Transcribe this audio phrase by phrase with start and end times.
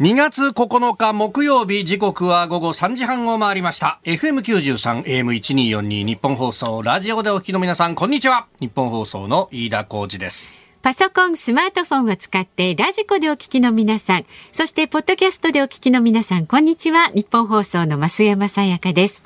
[0.00, 17.06] 2月9日木曜日時刻は午後3時半を回りました FM93 AM1242 ニッポン放送ラジオでお聞きの皆さんこんにちはニッポン放送の飯田浩二ですパソコン、スマートフォンを使ってラジコでお聞きの皆さん、そしてポッドキャストでお聞きの皆さん、こんにちは。
[17.14, 19.22] ニッポン放送の増山さやかです。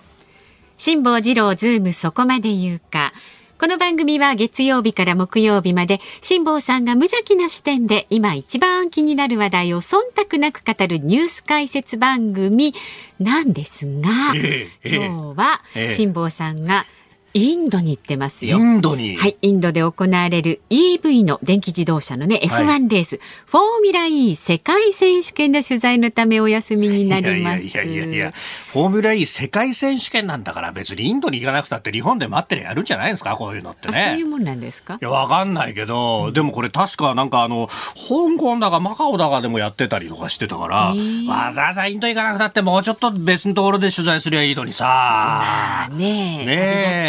[0.76, 3.12] 辛坊治郎ズームそこまで言うか。
[3.60, 12.72] この番組は月曜日から木曜日まで辛坊さんが無邪気な視点で今一番気になる話題を忖度なく語るニュース解説番組
[13.18, 16.84] なんですが、ええ、今日は辛坊さんが、
[17.34, 18.58] インドに行ってますよ。
[18.58, 19.16] インドに？
[19.16, 27.64] はい、インドで行われる EV の電気自動車のね、F1 レース、はい、フォーミュラ E 世界選手権の取材のためお休みになります。
[27.64, 28.32] いやいやいや
[28.72, 34.04] フォーミュラ E 世界選手権なんだから別にインドに行かなくたって日本で待ってるやるんじゃないですか、こういうのってね。
[34.10, 34.94] そういうもんなんですか？
[34.94, 40.94] いや、わかんないけど、うん、でもこれ確かなんかあの、香港だかマカオだかでもやってたりとかしてたから、
[41.28, 44.84] わざわざインド行かなくたってもうちょっと別のところで取材すりゃいいのにさ。
[44.86, 46.46] まあねえ。
[46.46, 46.54] ね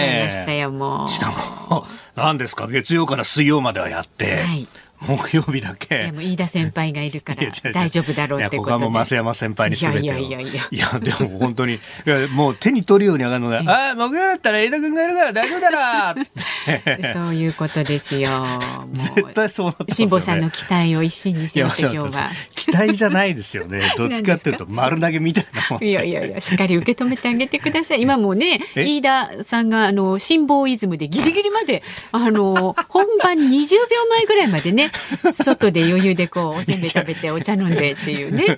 [0.07, 0.08] え。
[0.11, 1.09] ましたよ、もう。
[1.09, 1.31] しか
[1.69, 4.67] も、何ですか、月曜から水曜まではやって、はい、
[5.01, 6.05] 木曜日だけ。
[6.05, 10.99] でも飯田先輩がいるから大丈夫だろうってこここはもう増山先輩にすべていやいやいやいや。
[10.99, 16.31] でも本当に、いやもう手に取るように上がるのが、ああ、木曜だったら飯田君がいるから大丈夫だなつっ
[16.97, 17.13] て。
[17.13, 18.29] そういうことですよ。
[18.93, 22.29] 絶対そうなって辛坊さんの期待を一心に背負って今日は。
[22.55, 23.93] 期待じゃないですよね。
[23.97, 25.77] どっちかっていうと丸投げみたいな。
[25.85, 28.01] いやいやいや、しっかり受け止めてあげてください。
[28.01, 34.88] 今もね、飯田さんがあの辛坊イズムでギリギリまであの本番20秒前ぐらいまでね、
[35.31, 38.57] 外で余裕でこうおせんべい食べてお茶飲んでっていうね。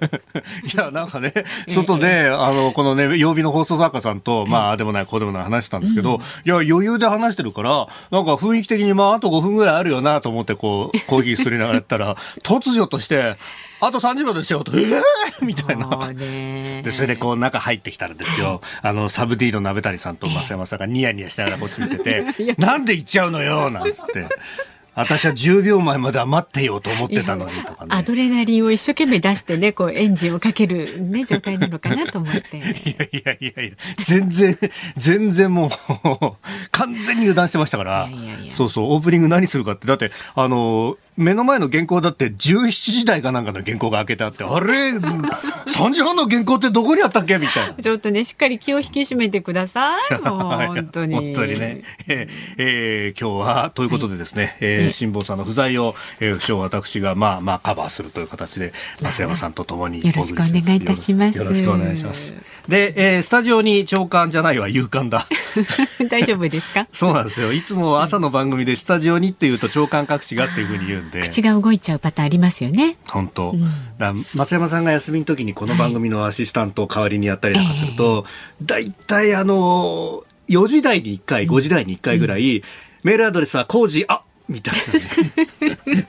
[0.73, 1.33] いやなんかね
[1.67, 13.37] 外で、あのこのね曜日の放送作家さんと、まあでもないこうでもない話したんですけど、うん、いや余裕で話してるからなんか雰囲気的にまああと5分ぐらいあるよなと思ってこうコーヒーすりながらやったら 突如として
[13.81, 15.01] あと30秒ですよと、えー、
[15.41, 16.13] みたいな。
[16.13, 22.23] で、それでこう中入ってきたらですよ、あの、サブディーの鍋谷さんと増山さんがニヤニヤしながらこっち見てて、
[22.59, 24.27] なんで行っちゃうのよなんつって。
[24.93, 27.95] 私は10秒前までは待ってようと思ってたのにとかね。
[27.95, 32.57] アドレナリンを一生懸命出してね、こうエンジンをかけるね、状態なのかなと思って。
[32.57, 34.57] いやいやいやいや、全然、
[34.97, 35.69] 全然もう、
[36.71, 47.37] 完全に油断してましたから、いやいやいやそうそう、オープニング何するかって、だって、あの、目の前の原稿だって17時台かなんかの原稿が開けてあって、あれ、3時半の原稿ってどこにあったっけ？
[47.37, 47.83] みたいな。
[47.83, 50.15] ちょっとね、しっかり気を引き締めてください。
[50.23, 51.15] 本当に。
[51.15, 51.81] 本当にね。
[52.07, 61.37] えー、えー、今日は、ということでですね、はい、えー、辛坊さんの不在を、えー、不詳私が、まあまあカバーするという形で、増山さんとともによろしくお願いいたします。
[61.37, 62.35] よろしくお願いします。
[62.67, 65.27] で、えー、スタジオに長官じゃないわ、勇敢だ。
[66.09, 66.87] 大丈夫ですか？
[66.93, 67.51] そうなんですよ。
[67.53, 71.21] いつも朝の番組でスタジオにっていうと長官各紙がっていうふうに言うんで。
[71.21, 72.97] 口が動いちゃうパターンありますよね。
[73.07, 73.51] 本当。
[73.51, 73.61] うん、
[73.97, 78.25] だ増山さんが休みの時にこの番組のアシスタントを代わりにやったりとかすると、
[78.61, 82.63] 大体、あの、4時台に1回、5時台に1回ぐらい、うん、
[83.03, 84.73] メールアドレスは工事、あみたい
[85.87, 86.05] なね。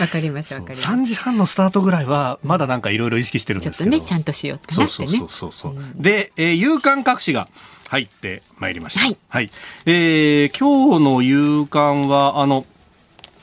[0.00, 0.88] わかりますわかります。
[0.88, 3.90] 3時半のスタートぐらいは、まだなんかいろいろ意識してるんですけど。
[3.90, 5.08] ちょっとね、ちゃんとしようってなってね。
[5.08, 5.72] そうそうそうそう。
[5.72, 7.48] うん、で、えー、夕刊各紙が、
[7.90, 9.00] 入ってまいりました。
[9.00, 9.18] はい。
[9.28, 9.50] はい、
[9.84, 12.64] えー、今日の夕刊は、あの、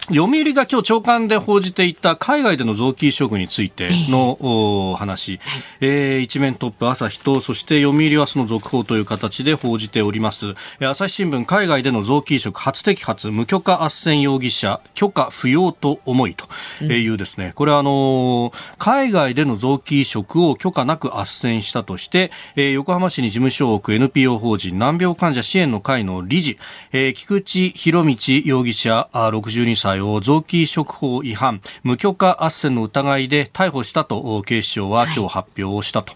[0.10, 10.56] 読売が今日長官で報じていた海外での臓器移植についての、えー、話、はい、えー、一面トップ朝日とそして読売はその続報という形で報じております。
[10.80, 26.58] 朝日新聞海外での臓器移植初摘発無許可斡旋容疑者許可不要と思いというですね、うん、これはあの海外での臓器移植を許可なく斡旋したとして、えー、横浜市に事務所を置く NPO 法人難病患者支援の会の理事、
[26.94, 36.14] えー、菊池博道容疑者62歳を臓器移植法違反無許可斡旋の疑いで逮捕したと警視庁は今日発表をしたと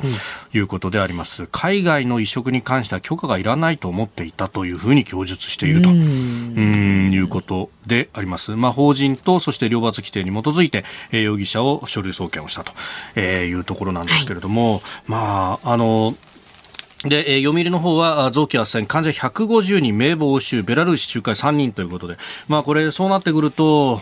[0.54, 16.16] いうことであります、はいうん、海外の移植に関しては許可がいらないと思っていたというふうに供述しているとうんいうことであります、まあ、法人とそして両罰規定に基づいて、容疑者を書類送検をしたというところなんですけれども、はい、まああの
[17.04, 22.18] で、えー、読売の方は臓器斡旋患者150人名簿押収ベラルーシ仲介3人ということで、
[22.48, 23.98] まあ、これそうなってくると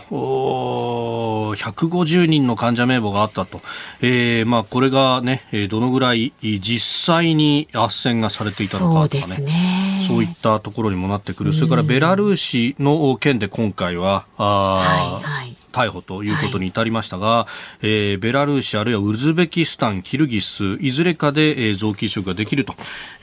[1.56, 3.62] 150人の患者名簿があったと、
[4.02, 9.90] えーまあ、これが、ね、どのぐらい実際に斡旋がされていたのかとか、ね、そうね。
[10.06, 17.48] そういったところにもなってくる、それからベラルーシの件で今回はあ、はいはい逮捕ということに至りましたが、は
[17.82, 22.74] い、えー、ベラルーシあるいはウズベキスタン、キルギスいずれかで、えー、臓器移植ができると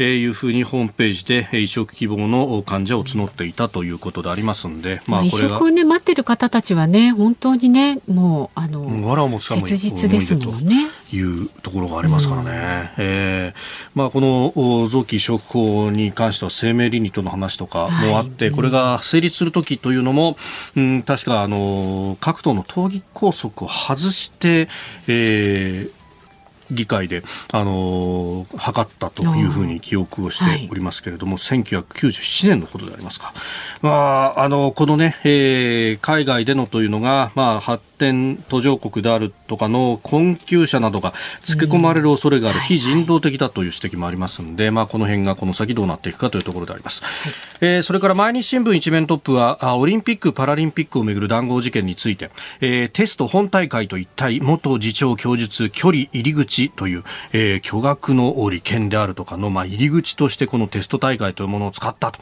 [0.04, 10.88] いうふうにホームページで移植希望の患者を募っていたということでありますので、まあ、移植を、ね、待ってる方たちはね本当にねもうあの切実ですもんね。
[11.16, 12.50] いうところがありますからね。
[12.50, 12.56] うん、
[12.98, 20.38] えー、まあ、この臓器移植法に関しては生命倫理との話とかもあって、はい、これが成立するときというのも、
[20.76, 24.68] うん、確かあの各党の党議拘束を外して、
[25.08, 25.92] えー、
[26.72, 33.34] 議会で、あのー、測ったというふうに記憶をしておりますけれども、はい、1997年のことでありますか。
[33.82, 47.04] まあ、あの、このね、えー、海外でのというのが、まあ、発展途上国であるとかの困窮者などがつけ込まれる恐れがある非人道的だという指摘もありますので、まあ、この辺がこの先どうなっていくかというところであります。
[47.04, 52.30] はい、えー、それから毎日新聞一面トップは、オリンピック・パラリンピックをめぐる談合事件について、
[52.62, 62.20] えー、テスト本大会と一体元次長供述距離入り口という、えー、巨額の利権であるとかの、まあ、入り口としてこのテスト大会というものを使ったと、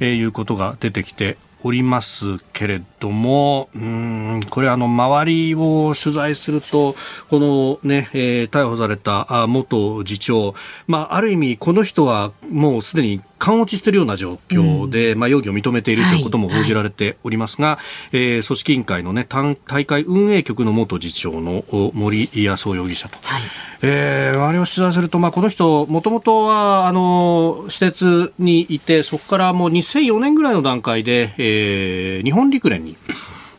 [0.00, 6.94] うん、いうことが出てきておりますけれども、うん、これあの、周りを取材すると、
[7.30, 10.54] このね、えー、逮捕された元次長、
[10.86, 17.80] まあ、ある意味この人はもうすでに勘落ちしているような状況で、うん、まあ、容疑を認めているということも報じられておりますが、は
[18.12, 23.42] い、えー、組織委員会の、ね、大会運営局の元次長の森康夫容疑者と、はい、
[23.82, 32.96] えー、周りを取材すると、まあ、この人、もともとはあの施設にいて、そこからもう2004年ぐらいの段階で、えー、日本陸連に、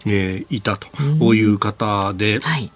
[0.06, 2.72] えー、いたという方で、はい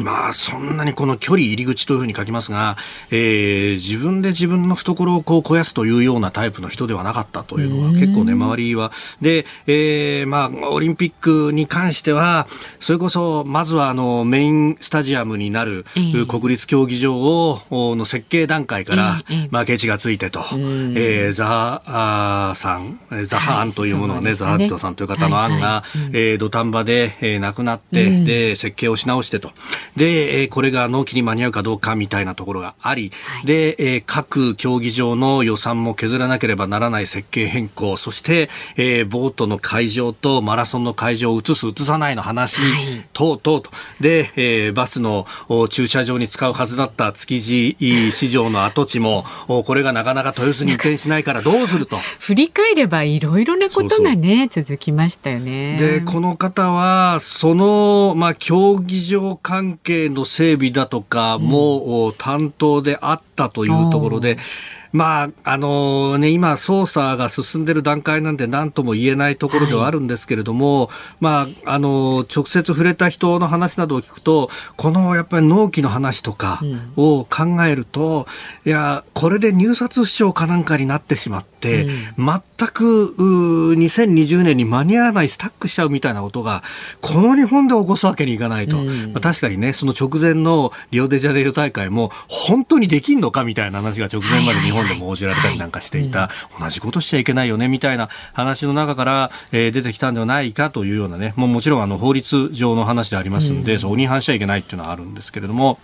[0.00, 2.76] まあ、そんなにこの距離入り口というふうに書きますが、
[3.10, 8.92] えー、自分で自分の懐をこう肥やすというようなタイプの人ではなかったというのは結構ね、周りは。
[9.20, 12.46] で、えー、まあ、オリンピックに関しては、
[12.80, 15.84] それこそ、まずはあの、メインスタジアムになる
[16.28, 29.52] 国立競技場を、の設計段階から、まあ、ケチがついてと、えー、ザハさん、ザハ案というものはね、ザハットさんという方の案が、えー、土壇場で、えー、亡くなって、で、設計をし直してと。
[29.96, 42.60] で、えこれが納期に間に合うかどうかみたいなところがあり、はい、で、え各競技場の予算も削らなければならない設計変更、そして、えボートの会場とマラソンの会場を移す、移さないの話、
[43.12, 43.70] 等々と。
[44.00, 45.26] で、えバスの
[45.70, 47.76] 駐車場に使うはずだった築地
[48.10, 51.98] 市場の跡地も、これがなかなか豊洲に移転しないからどうすると。
[52.18, 55.76] 振り返ればいろいろなことがね続きましたよね。
[55.76, 64.38] で、この方は、その、まあ、競技場関係の整備だとかも担当であったというところで、うん
[64.92, 70.88] まあ、あのね、今、捜査が進んでいる段階なんで何とも言えないところではあるんですけれども、はい、
[71.20, 76.60] まあ、あの、直接触れた人の話などを聞くと、このやっぱり納期の話とか
[76.96, 78.26] を考えると、
[78.64, 83.14] うん、いや、これで入札不調かなんかになってしまって、うん、全く
[83.76, 86.62] 2020年に間に合わないスタックしちゃうみたいなことが、
[87.02, 88.78] この日本で起こすわけにいかないと。
[88.78, 101.34] うん、まあ、確かにね、その直前のリオデジャネイロ大会も、本当にできんのかみたいな話が直前まで日本本でも応じられたりなんかしていた、同じことしちゃいけないよねみたいな話の中から、えー、出てきたんではないかというようなね。
[101.36, 105.78] もうもちろんあの法律上の話でありますので、うん、そこに反しちゃいけないっていうのはあるんですけれども。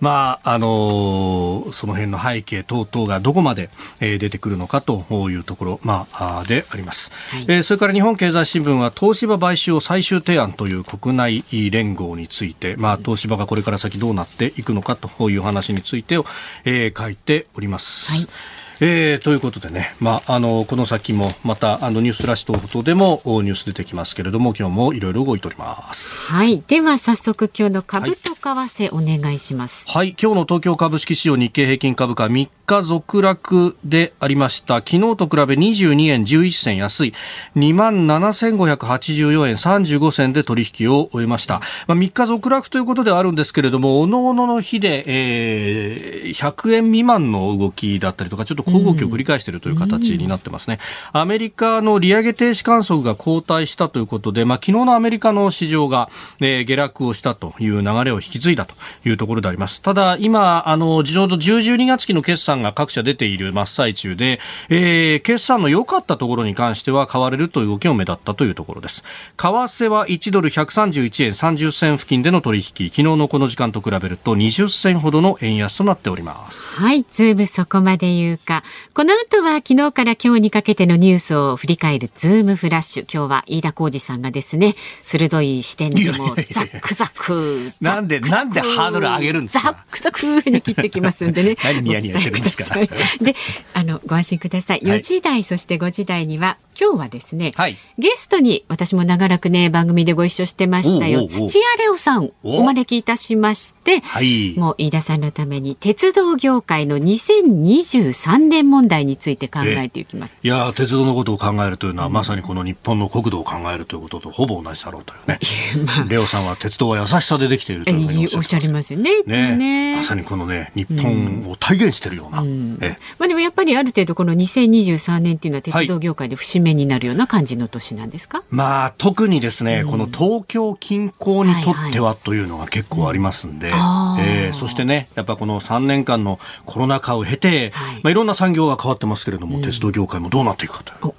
[0.00, 3.70] まあ、あのー、その辺の背景等々がどこまで、
[4.00, 16.24] えー、出てくるのかというところ、まあ、であります、はい、えー、それから日本経済新聞は東芝買収を最終提案という国内連合について、まあ、東芝がこれから先どうなっていくのかという話についてを、
[16.64, 18.12] えー、書いております。
[18.12, 26.10] はいえー、ということでね、まあ、あのこの先もまたあのニュースラッシュ等々でもニュース出てきますけれども今日もいろいろ動いております。
[26.32, 26.62] はい。
[26.66, 34.76] では早速今日の株と為替お願いします、はい、はい、今日の東京株式市場日経平均株価3日続落でありました。
[34.76, 37.14] 昨日と比べ22円11銭安い。
[37.56, 50.78] 2万7584円35銭で取引を終えました、まあ、3日続落ということではあるんですけれどもおのおのの日で、えー、100円未満の動きだったりとかちょっと小動きを繰り返しているという形になってますね、
[51.14, 56.10] うん、アメリカの利上げ停止観測が後退したということで、まあ、昨日のアメリカの市場が、
[56.40, 58.74] えー、下落をしたという流れを引き継いだと
[59.04, 59.82] いうところであります。
[59.82, 69.02] ただ今あのちょうど10、12月期の決算が各社出ている真っ最中で、えー、決算の良かったところに関しては買われるという動きも目立ったというところです。
[69.36, 72.64] 為替は1ドル131円30銭付近での取引。
[72.64, 76.72] 昨日のこの時間と比べると20銭ほどの円安となっております。
[76.74, 78.59] はいズームそこまで言うか。
[78.94, 83.02] この後は昨日から今日にかけてのニュースを振り返るズームフラッシュ。
[83.02, 87.72] 今日は飯田浩二さんがですね、鋭い視点でもザックザク。
[87.80, 89.64] なんで、なんでハードル上げるんですか？
[89.64, 91.56] ザックザクに切ってきますんでね。
[91.64, 92.88] 何ニヤニヤしてるんでださい。
[93.20, 93.36] で、
[93.74, 94.80] あのご安心ください。
[94.80, 110.36] 4時台、そして5時台には今日はですね、はい、ゲストに私も長らくね番組でご一緒してましたよ土屋礼央さんお招きいたしまして、はい、もう飯田さんのために鉄道業界の2023年問題について考えていきます。
[110.42, 115.38] いや鉄道のことを考えるというのは、うん、まさにこの日本の国土を考えるということとほぼ同じだろうというね。
[115.86, 119.22] まあ、レオさんは鉄道は優しさでできているというふうにおっしゃりますよね。
[119.22, 122.42] ねねまさにこのね日本を体現しているような。
[122.42, 122.78] うん、
[123.18, 128.44] まあでもやっぱりある程度この2023年っていうのは鉄道業界で節目になるような感じの年なんですか？
[128.50, 133.80] まあ特にですね、うん、この東京近郊にとってはというのが結構ありますんで、はい。
[133.80, 138.00] はい、えー、そしてねやっぱこの3年間のコロナ禍を経て、はい。
[138.02, 141.14] まあいろんな産業が変わってますけれども、うん、鉄道業界もどうなっていくかという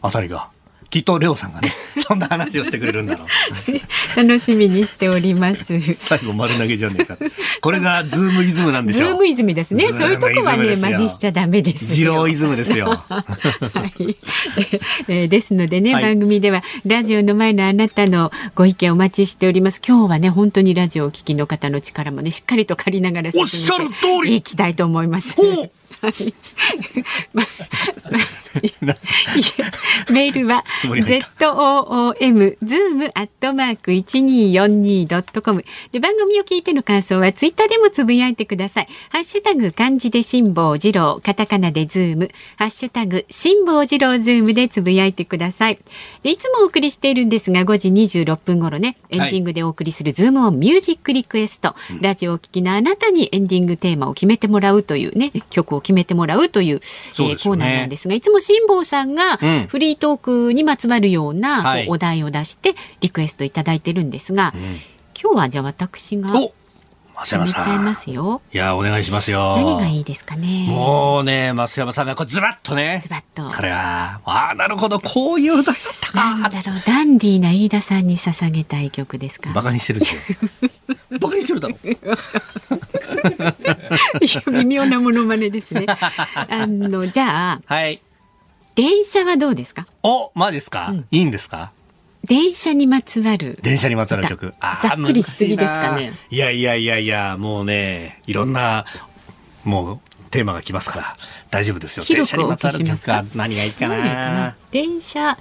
[0.00, 0.48] あたりが
[0.90, 3.28] きっとレオさんがね、 そんな話をしてくれるんだろう。
[4.16, 5.80] 楽しみにしております。
[5.98, 7.18] 最後丸投げじゃねえか。
[7.60, 9.84] これがズームイズムなんでしょズームイズムですね。
[9.88, 12.86] そういうとこはね、真似しちゃダメですジローイズムですよ。
[13.08, 13.24] は
[13.98, 14.16] い。
[15.08, 19.82] えー、ですのでね、はい、番組ではラジオの前のあなたのご意見お待ちしております。
[19.86, 24.36] 今日はね、本当にラジオをお聞きの方の力もね、しっかりと借りながらおっしゃる通り。
[24.36, 25.36] いきたいと思います。
[26.00, 26.34] はい。
[30.10, 30.64] メールは
[31.04, 35.64] z o o m zoom アットマーク一二四二ドットコム。
[35.92, 38.88] で番組を聞いての感想はツイッターでもつぶやいてください。
[39.10, 42.30] ハッシュタグ漢字で辛坊治郎カタカナでズーム。
[42.56, 45.78] ハッシュタグ辛坊治郎ズームでつぶやいてください。
[46.22, 59.36] でいつもお送りしているんですが5時26分頃ねエンディングでお送りするズームオンミュージックリクエスト、はい、ラジオを聴きのあなたにエンディングテーマを決めてもらうというね曲を決めてもらうという、えー、コーナーなんですがいつも辛坊さんが
[59.68, 64.52] フリートークにまつわるようなお題を出してリクエストいただいてるんですが、
[65.20, 66.30] 今日はじゃあ私が。
[67.24, 67.76] 増山さん。
[67.76, 68.40] いますよ。
[68.52, 69.56] いや、お願いしますよ。
[69.56, 70.66] 何がいいですかね。
[70.68, 73.00] もうね、増山さんがこうズバッとね。
[73.02, 73.50] ズバッと。
[73.54, 76.36] これは、ああ、なるほど、こういう歌だったか。
[76.38, 79.50] なんだろう、ダンディーな飯田さんに捧げたい曲ですか。
[79.52, 80.14] バカにしてるし。
[81.20, 81.76] バカにしてるだろ。
[84.52, 85.86] 微妙なものまねですね。
[85.88, 87.60] あの、じゃあ。
[87.66, 88.00] はい。
[88.78, 89.88] 電車はどうですか？
[90.04, 90.90] お、マジですか？
[90.92, 91.72] うん、いいんですか？
[92.22, 93.58] 電車にまつわる。
[93.60, 94.54] 電車にまつわる曲。
[94.80, 96.12] ざっくりしすぎですかね。
[96.30, 98.84] いやいやいやいやもうねいろんな
[99.64, 101.16] もうテーマが来ますから
[101.50, 102.04] 大丈夫ですよ。
[102.08, 103.24] 電車にまつわる曲か。
[103.34, 104.54] 何がいいかな。
[104.70, 105.36] 電車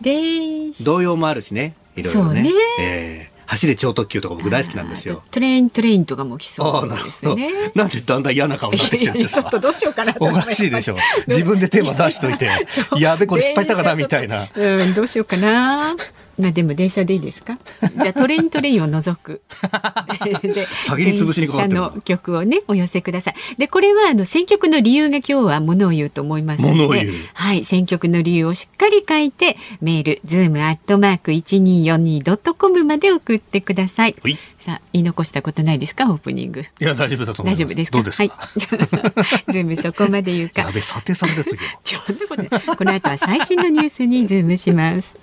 [0.00, 0.84] 電車。
[0.84, 2.42] 動揺もあるしねいろいろね。
[2.42, 5.22] ね、えー走れ超特急とか僕大好きなんですよ。
[5.30, 7.50] トレイントレインとかも来そうですね。
[7.74, 9.42] なんでだんだん嫌な顔になってきてるんですか？
[9.42, 10.96] ちょっとどうしようかなおかしいでしょ。
[11.28, 12.48] 自分でテーマ出しといて、
[12.98, 14.44] やべこれ失敗したかなみたいな。
[14.54, 15.94] うん、どうしようかな。
[16.38, 17.58] まあでも電車でいいですか？
[18.02, 19.40] じゃあトレイントレインを除く。
[20.42, 23.34] で先に潰しにかかっての曲をねお寄せください。
[23.58, 34.16] でこれはあの選曲の理由が今日はものを言うと思いますので、はい選曲の理由をしっかり書いてメールズームアットマーク一二四二ドットコムまで送ってください。
[34.58, 36.10] さあ言い残したことないですか？
[36.10, 36.60] オープニング。
[36.60, 37.64] いや大丈夫だと思います。
[37.64, 37.98] 大丈夫ですか？
[37.98, 38.36] どうですか？
[38.36, 39.52] はい。
[39.52, 40.62] ズームそこまで言うか。
[40.62, 41.58] やべ査定された次。
[41.84, 45.16] ちょっとこれこの後は最新のニュースにズームします。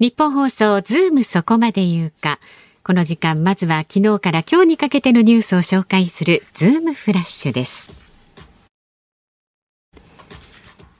[0.00, 2.40] ニッポン放送ズームそこまで言うか。
[2.82, 7.94] この時間、まずは昨日から今日にかけてのニュースを紹介するズームフラッシュです。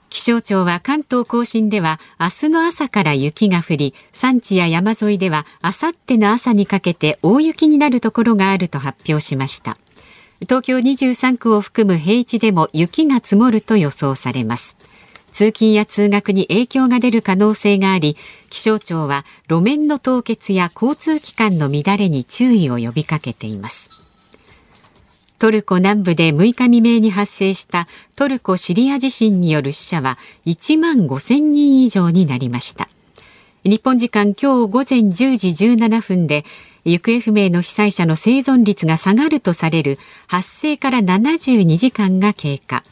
[0.09, 9.77] 気象庁は関東甲信では明日の朝から雪が降り、山地や山沿いでは明後日の朝にかけて大雪になるところがあると発表しました。
[10.39, 14.77] 東京23区を含む平地でも雪が積もると予想されます。
[15.35, 18.15] 通勤や通学に影響が出る可能性があり
[18.49, 23.89] 気象庁は路面の凍結や交通機関の乱れに注意を呼びかけています。
[25.37, 32.87] トルコ南部で6日未明に発生したトルコ・シリア地震による死者は1万5000人以上になりました。
[33.65, 36.45] 日本時間今日午前10時17分で
[36.85, 42.85] 行方不明の被災者の生存率が下がるとされる発生から72時間が経過。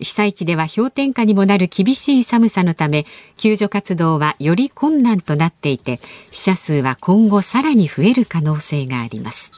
[0.00, 9.52] 被災地では氷点下にもなる厳しい寒さのため救助活動はより困難となっていて死者数は今後さらに増える可能性があります。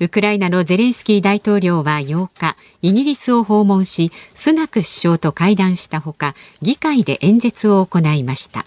[0.00, 8.66] ウクライナのゼレンスキー大統領は8日イギリスを訪問しスナク首相と会談したほか議会で演説を行いました。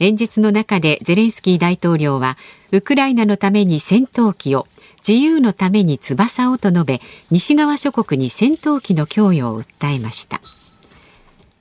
[0.00, 2.36] 演説の中でゼレンスキー大統領は
[2.70, 4.66] ウクライナのために戦闘機を
[5.06, 7.00] 自由のために翼をと述べ
[7.30, 10.40] 西側諸国に戦闘機の供与を訴えました。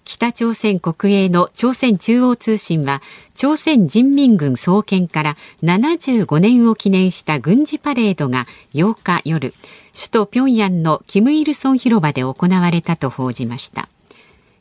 [0.08, 3.02] 北朝鮮国営の朝鮮中央通信は
[3.36, 9.54] 朝鮮人民軍創建から75年を記念した軍事パレードが8日夜
[9.94, 13.90] 首都平壌のキム・イルソン広場で行われたと報じました。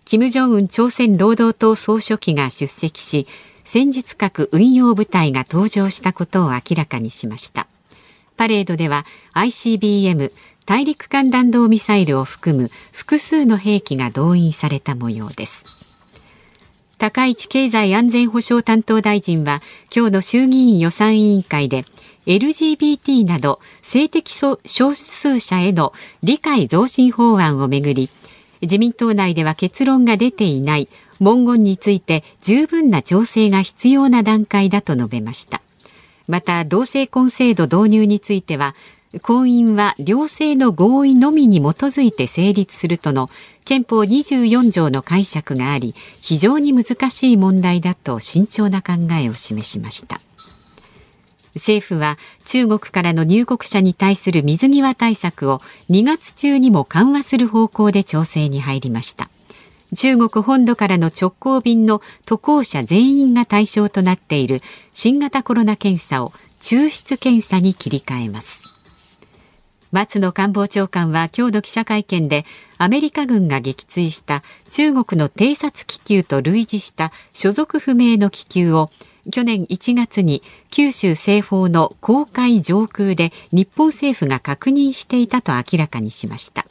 [0.04, 3.28] 金正恩朝鮮労働党総書記が出席し
[3.62, 7.68] 戦術核運用部隊が登場したことを明らかにしました。
[8.36, 10.32] パレードでは ICBM
[10.66, 15.64] 大陸間弾道ミサイルを含む複数の兵器が動員された模様です。
[16.98, 19.60] 高市経済安全保障担当大臣は
[19.94, 21.84] 今日の衆議院予算委員会で
[22.26, 28.10] LGBT など性的少数者への理解増進法案をめぐり
[28.62, 30.88] 自民党内では結論が出ていない
[31.20, 35.60] 文言について十分な調整が必要な段階だと述べました。
[36.26, 38.74] また同性婚制度導入については
[39.22, 43.30] 婚姻は両性の合意のみに基づいて成立するとの
[43.64, 50.20] 憲法24条の解釈があり非常に難しい問題だと慎重な考えを示しました。
[51.54, 59.30] 政府は中国からの入国者に対する水際対策を2月中にも緩和する方向で調整に入りました。
[59.94, 64.62] 中国本土からの直行便の渡航者全員が対象となっている
[64.92, 68.62] 新型コロナ検査を抽出検査に切り替えます。
[69.92, 72.44] 松野官房長官は今日の記者会見で
[72.76, 78.90] アメリカ軍が撃墜した中国の偵察気球と類似した所属不明の気球を
[79.32, 86.65] 去年1月に九州西方の公海上空で日本政府が確認していたと明らかにしました。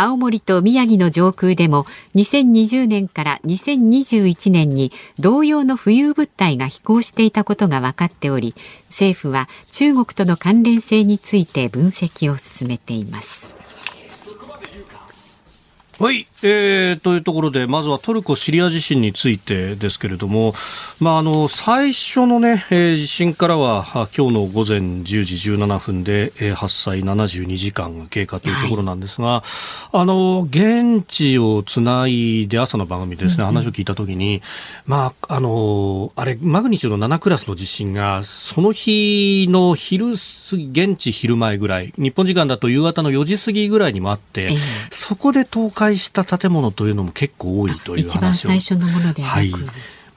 [0.00, 8.54] 青森と宮城の上空でも2020年から2021年に同様の浮遊物体が飛行していたことが分かっており
[8.86, 13.69] 政府は中国との関連性について分析を進めています。
[16.00, 20.54] はい、えー、というところで、まずはトルコ・シリア地震についてですけれども、
[20.98, 23.84] まあ、あの、最初のね、えー、地震からは、
[24.16, 25.18] 今日の午前10時
[25.52, 34.40] 17分で、えー、発災72時間が経過というところなんですが、はい、あの、現地をつないで朝の番組でですね、話を聞いたときに、
[34.86, 44.56] まあ、あの、あれ、マグニチュード7クラスの地震が、その日の昼過ぎ、現地昼前ぐらい、日本時間だと夕方の4時過ぎぐらいにもあって、
[44.88, 48.08] そこで倒壊した建物というのも結構多いという話を。
[48.08, 49.52] 一番最初のものではい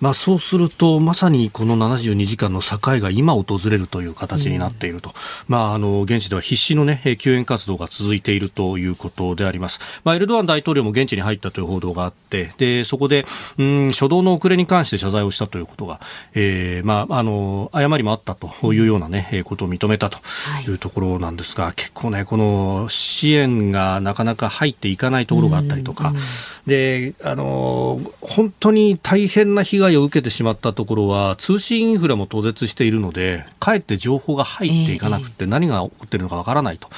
[0.03, 5.15] まあ、そうすると、まさにこの72時間の境が今訪れるという形になっていると、うん、
[5.47, 13.25] まあ、あの現地では必死の、ね、救援活動が続いているということであります、まあ、エルドアン大統領も現地に入ったという報道があってでそこで、
[13.57, 16.01] うん、初動の遅れに関して謝罪をしたということが、
[16.33, 20.19] えーまあ、あの誤りもあったというような、ね、ことを認めたと
[20.67, 20.73] い。
[20.73, 26.21] うところなんですが、はい、結構ね、この支援がなかなか入っていかないところがあったりとか、うんうん、
[26.65, 36.89] であの本当に大変な被害を受けてしまったところは通信インフラも途絶しているのでかえって情報が入っていかなくて何が起こっているのかわからないと、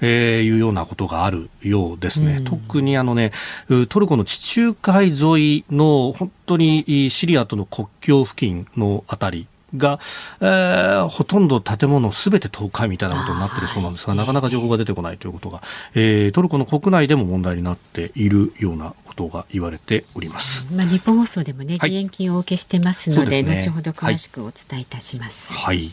[0.00, 3.32] えいうようなことがあるようですね、うん、特にあの、ね、
[3.88, 9.98] トルコの地中海沿いの本当にシリアとの国境付近のあたりが、
[10.40, 15.62] えー、ほとんど建物すべて倒壊みたいなことになっているそうなんですが、なかなか情報が出てこないということが、
[15.94, 20.66] えー、トルコの国内でも問題になっているようなことが言われております。
[20.72, 25.52] まあ、日本放送でもね、義援金をお受けしてますので、はい、後ほど詳しくお伝えいたします。
[25.52, 25.90] はい、はい。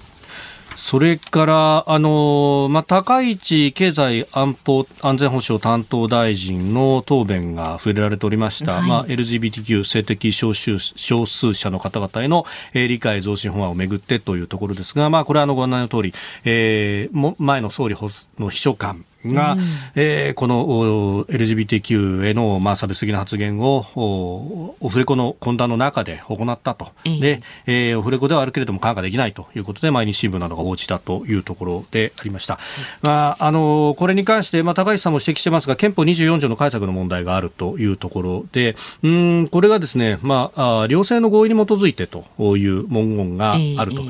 [0.77, 16.13] それから、あの、まあ、高市経済安保安全保障担当大臣の答弁が触れられておりました、はい、まあ、LGBTQ 性的少数少数者の方々への、えー、理解増進法案をめぐってというところですが、まあ、これはあのご案内の通り、
[16.45, 17.97] えー、前の総理
[18.39, 19.59] の秘書官が、うん、
[19.95, 32.59] えー、この LGBTQ への、まあ、差別的な発言をオフレコの懇談の中で行ったと、うん、でえー、オフレコではあるけれども、看過できないということで、毎日新聞などが報じたというところでありました。
[33.03, 44.03] うん、まあ、あのこれに関して、まあ、高市さんも指摘してますが、憲法24条の解釈の問題があるというところで、うんこれがですね、まあ、両性の合意に基づいてという文言があると。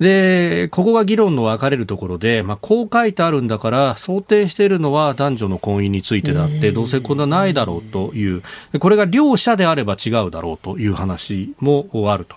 [0.00, 8.42] で、ここが議論の分かれるところで、まあ、こう書いてあるんだから、想定しているのは男女の婚姻についてだって、同性婚ではないだろうという、
[8.78, 12.36] これが両者であれば違うだろうという話もあると。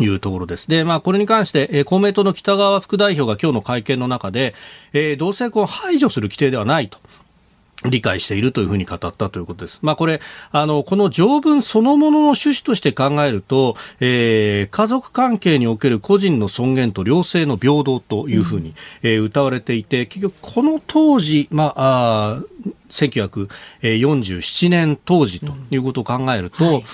[0.00, 0.68] いうところです。
[0.68, 4.54] で、まあ、これに関して、えー、公明党の北川副代表が今日の会見の中で、
[4.94, 6.98] えー、同性婚を排除する規定ではないと。
[7.84, 9.80] 理解しているというふうに語ったということです。
[9.82, 22.42] まあこれ、あの、この条文そのものの趣旨として考えると、えー、家族関係における個人の尊厳と両性の平等というふうに、うん、えー、歌われていて、結局この当時、まあ、あ
[22.90, 26.72] 1947年当時ということを考えると、うん。
[26.74, 26.84] はい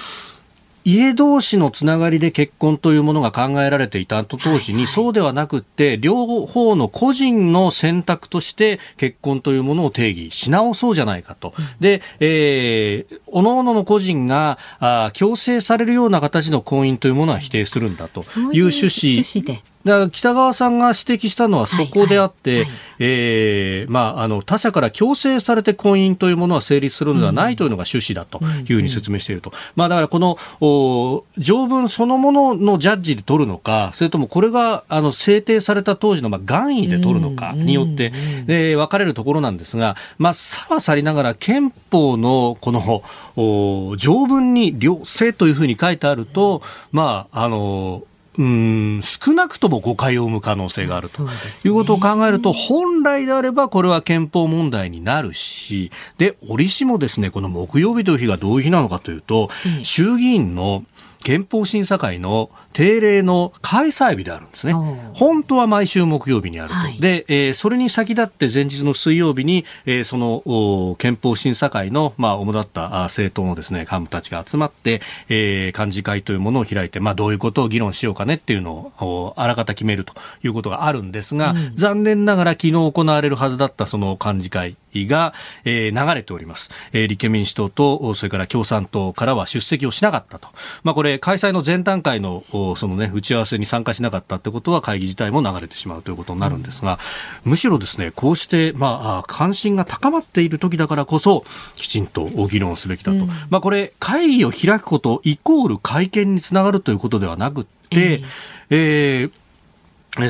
[0.89, 11.53] 家同士のつながりで結婚というものが考えられていたと当時に、そうではなくて、両方の個人の選択として結婚というものを定義し直そうじゃないかと。
[11.79, 19.63] で、えー、各々の個人があ強制されるような形の婚姻というものは否定するんだという趣旨。
[19.85, 22.67] だから北川さんが指摘したのはそこであって、
[22.99, 38.13] えまあ、あの他者から強制されて婚姻というものは成立するのではないというのが趣旨だというふうに説明していると、まあ、だからこのお条文そのもののジャッジで取るのかそれともこれがあの制定された当時のまあ願意で取るのかによって、
[38.49, 43.03] え分かれるところなんですが、まあ、さはさりながら憲法のこのお
[43.37, 48.03] 条文に両性というふうに書いてあると、まああの
[48.39, 51.29] うん少なくとも誤解を生む可能性があると。
[51.65, 59.51] いうことを考えると、本来であればこれは憲法問題になるし、で、折しもですね、この木曜日という日がどういう日なのかというと、
[59.83, 60.85] 衆議院の
[61.23, 64.73] 憲法審査会の定例の開催日であるんですね。
[64.73, 66.75] 本当は毎週木曜日にあると。
[66.75, 84.77] はい、で、えー、それに先立って前日の水曜日に、えー、その憲法審査会の、まあ、主だった政党のですね、幹部たちが集まって、えー、幹事会というものを開いて、まあ、どういうことを議論しようかねっていうのをあらかた決めるということがあるんですが、うん、残念ながら昨日行われるはずだったその幹事会
[85.07, 85.35] が、
[85.65, 90.49] えー、流れております、えー、立憲民主党とそれから共産党からは出席をしなかったと、
[90.83, 92.45] まあ、これ開催の前段階の
[92.77, 96.99] その、ね、打ち合わせに参加しなかったってことは会議自体も流れてしまうということになるんですが、
[97.45, 101.45] うん、むしろですねこうして、まあ、関心が高まっている時だからこそ
[101.77, 108.25] きちんと議論すべきだと、うん、まあ、これ会議を開くことイコール会見につながるということではなくて、えー、
[108.71, 109.33] えー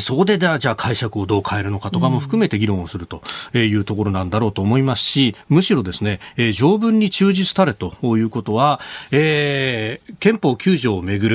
[0.01, 3.23] そこでじゃあ解釈をどう変えるのかとかも含めて議論をすると
[3.55, 11.29] いうところなんだろうと思いますし、むしろですね、え条文に忠実たれということは、えー、憲法9条をめぐ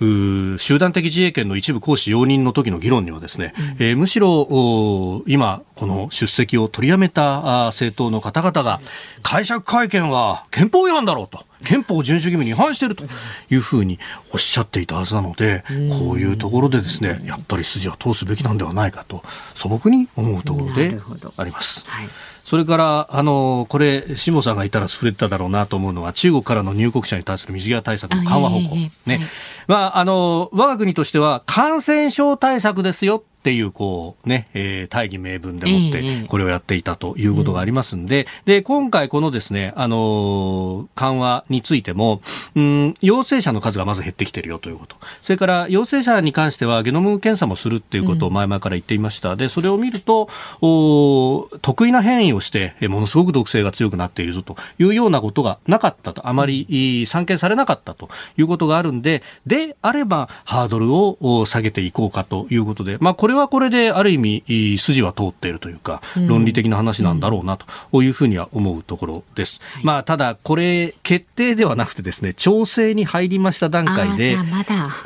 [0.00, 8.80] る集団的自衛権の一部行使容認の時の議論にはですね、うん、えー、むしろ今この出席を取りやめた政党の方々が
[9.22, 11.44] 解釈会見は憲法違反だろうと。
[11.66, 13.04] 憲法遵守義務に違反していると
[13.50, 13.98] いうふうに
[14.32, 15.64] おっしゃっていたはずなので、
[15.98, 19.22] こういうところでですね、やっぱり筋は通すべきなんではないかと
[19.54, 20.96] 素朴に思うところで
[21.36, 21.84] あります。
[21.86, 22.08] はい
[22.46, 28.76] それから、あの、これ、下さんがいたら触れてただろうなと思うのは、中国からの入国者に対する水際対策の緩和方向。
[29.04, 29.20] ね。
[29.66, 42.22] まあ、あの、我が国としては、感染症対策ですよっていう、こう、ね、えー、大義名分でもって、これをやっていたということがありますんで、で、今回このですね、あの緩和についても、
[42.56, 44.96] うん、陽性者の数がまず減ってきてるよということ。
[45.22, 49.36] それから、陽性者に関しては、ゲノム検査もするっていうことを前々から言っていました。
[49.36, 50.28] で、それを見ると、
[50.60, 58.08] お得意な変異をして、ものすごく毒性が強くなっているぞというようなことがなかったと、あまり散見されなかったと。
[58.38, 62.46] いうことがあるんで、であれば、ハードルを下げていこうかと。
[62.50, 68.02] いうことで、まあ、これはこれである意味筋は通っているというか、論理的な話なんだろうなと。
[68.02, 69.60] いうふうには思うところです。
[69.78, 74.38] うん、まあ、ただこれ決定ではなくてですね調整に入りました段階で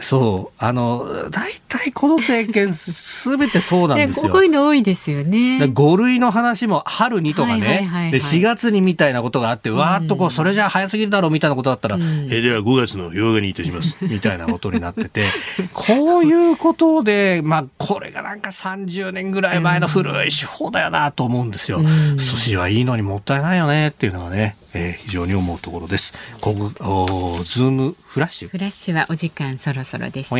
[0.00, 0.54] そう。
[0.58, 4.32] あの大体この政権すべてそうなんですよ。
[4.32, 5.58] こういうの多いですよね。
[5.60, 15.26] 5類の話も春にとかね、で4月にみたいなことがあってわーっとこうそれじゃ早すぎるだろうみたいなことだったら、うん、えでは5月の8日にいたします みたいなことになってて
[15.72, 21.80] こういうことでまあこれがなんか30年ぐらい前の古い手法だよなと思うんですよ。
[22.16, 26.14] 寿司はいいのにもったいないよねっていうのはね、えー、非常に思うところです。
[26.40, 26.70] 今後、
[27.44, 28.48] ズームフラッシュ。
[28.48, 30.34] フラッシュはお時間そろそろです。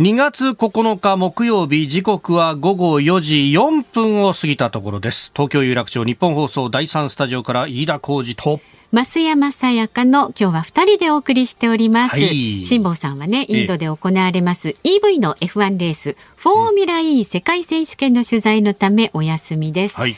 [0.00, 5.30] 2月9日木曜日時刻は午後4時4分を過ぎたところです。
[5.34, 8.62] 東京有楽町日本放送第3スタジオから飯田浩二と。
[8.94, 12.16] 増山さやかの今日は二人でお送りしております。
[12.16, 19.96] 辛、坊、さんはね、インドで行われます EV の F1 レース、フォーミュラ E 世界選手権の取材のためお休みです。
[19.98, 20.16] はい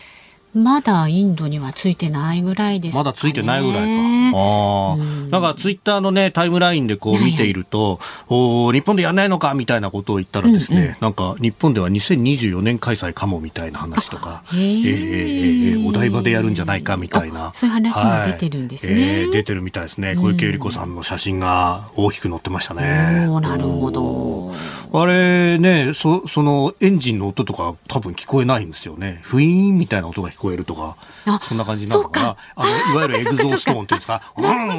[0.55, 4.39] まだインドにはついてないぐらいです、ね、まだついてないぐらいか。
[4.39, 17.53] ああ、うん、なんかツイッターのね、タイムラインでこう見ていると、いやいやお日本でやんないのかみたいなことを言ったらですね、うんうん、なんか日本では2024年開催かもみたいな話とか、えー、えー、お台場でやるんじゃないかみたいな。
[17.55, 18.93] そういう話も出てるんですね。
[18.93, 20.17] はい、えー、出てるみたいですね。
[20.17, 23.27] 小池百合子さんの写真が大きく載ってましたね。
[23.29, 24.55] おなるほど。
[24.95, 29.21] あれね、そ、そのエンジンの音とか多分聞こえないんですよね。
[29.23, 30.97] フィーンみたいな音が聞こえるとか。
[31.41, 32.37] そんな感じなのかな。
[32.57, 34.75] あのいわゆるエグゾーストーンっていうんですか、ワンワ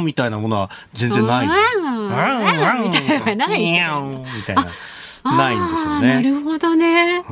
[0.00, 1.48] ンみたいなものは全然ない。
[1.48, 3.60] ワンワンみたいなない。
[3.60, 4.66] みたいな。
[5.24, 6.14] ないんですよね。
[6.16, 7.24] なるほどね。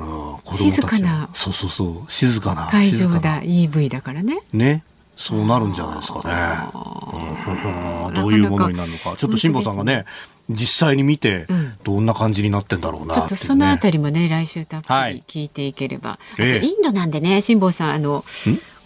[0.52, 1.28] 静かな。
[1.34, 2.10] そうそうそう。
[2.10, 2.68] 静かな。
[2.70, 3.42] 会場だ。
[3.42, 4.38] EV だからね。
[4.52, 4.82] ね。
[5.16, 8.14] そうなるんじゃないですかね。
[8.14, 9.14] どういうものになるのか。
[9.16, 10.04] ちょっと辛坊さんがね、
[10.50, 11.46] 実際に見て、
[11.84, 16.18] どんな感じになってんだろうな、ちょっとそのあたりもね、来週たっぷり聞いていければ。
[16.36, 18.24] はい、あと、インドなんでね、辛坊さん、あの、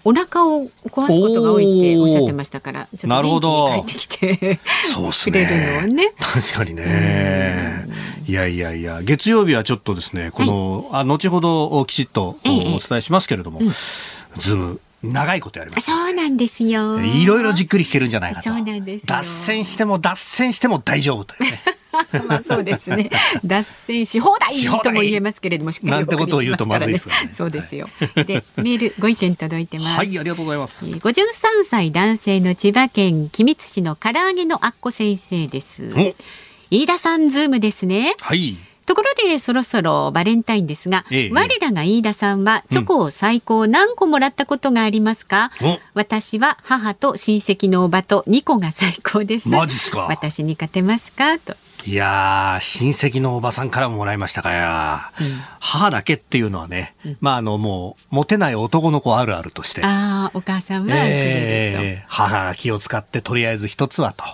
[0.05, 6.13] お腹を壊すことが多いっておっしゃってましたから、ちょっと元気に帰ってきてそうすね、くれるのね。
[6.21, 7.89] 確かにね。
[8.29, 13.73] いやいやいや、月曜日はちょっとですね、この、はい、あ後ほどきちっとお伝えしますけれども、ええうん、
[14.39, 15.87] ズーム長いことやります。
[15.87, 17.01] そうなんですよ。
[17.01, 18.51] いろいろじっくり聞けるんじゃないかと。
[18.51, 21.61] そうなんです脱線しても脱線しても大丈夫というね。
[22.29, 23.11] まあそうですね。
[23.45, 26.93] 脱線し放題とも言えますけれども、しっかりお送りしますからね。
[26.93, 26.99] ね
[27.33, 27.89] そうですよ。
[28.15, 29.97] で、メールご意見届いてます。
[29.99, 30.99] はい、ありがとうございます。
[30.99, 35.93] 五十三歳男性の千葉県君津市の唐揚げのあっこ先生です。
[36.71, 38.15] 飯田さんズームですね。
[38.21, 38.57] はい。
[38.87, 49.49] ところでそろそろバレンタインですが、ええ、我らが飯田さんはチョコを最高何個もらったことがありますか、うん、私は母と親戚のおばと2個が最高です。
[49.49, 50.07] マジっすか？
[50.09, 51.39] 私に勝てますか？
[51.39, 51.57] と。
[51.85, 55.27] いや親戚のおばさんからももらいましたかや、うん、
[55.61, 59.85] 母だけっていうのはね、うん、まああのもうモテない男の子あるあるとして。
[59.85, 64.25] ああお母さんは、えー、母が気を使ってとりあえず一つはと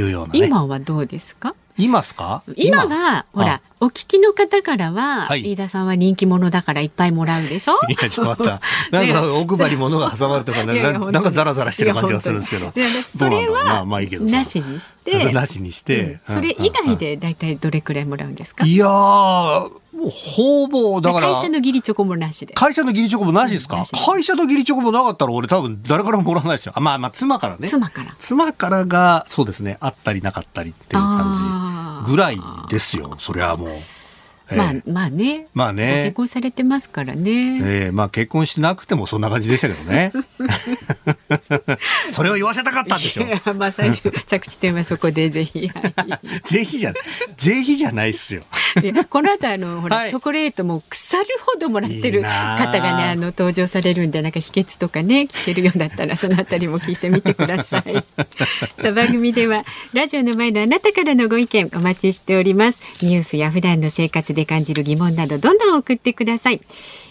[0.00, 1.54] いうような、ね、今はどうですか？
[1.76, 2.42] いますか？
[2.56, 7.72] 今はほらお聞きの方からは、はい、飯田さんは人気者だからいっぱいもらうでしょ？
[7.90, 8.60] いやちょっと待った。
[8.96, 12.72] なんか奥歯に物が挟まるとかなんかザラザラしてる感じがするんですけど。
[13.02, 15.32] それはまあまあいいけどなしにして。
[15.32, 18.64] なしにして、うん、それ以外で大体どれくらいもらうんですか？
[18.64, 22.54] いやほぼだから会社の義理チョコもなしで。
[22.54, 26.72] 会社の義理チョコもなしですか、うん、会社の義理チョコもなかったら俺多分誰からももらわないですよ。
[26.76, 27.68] あまあまあ妻からね。
[27.68, 28.12] 妻から。
[28.18, 31.40] 妻からがそうですねあったりなかったりっていう感じ
[32.04, 33.93] ぐらいですよそりゃもう。
[34.50, 35.46] まあまあね。
[35.54, 36.04] まあね。
[36.04, 37.30] 結婚されてますからね。
[37.30, 40.12] ええー、まあ結婚してなくてもそんな感じでしたけどね。
[42.08, 43.54] それを言わせたかったんでしょ。
[43.54, 45.70] まあ最初着地点はそこでぜひ。
[46.44, 46.92] ぜひじゃ
[47.36, 48.42] ぜひじゃないっすよ。
[49.08, 57.94] この後あのほら、はい、チョコレートも腐るほどもらってる方がねあの登場されるんでなんか秘訣とかね聞けるようだったら そのあたりも聞いてみてください。
[58.82, 62.80] さあ番組ではラジオの前のあなたからのご意見お待ちしております。
[63.00, 66.60] ニュースや普段の生活で感じる疑問などどんどん送ってください。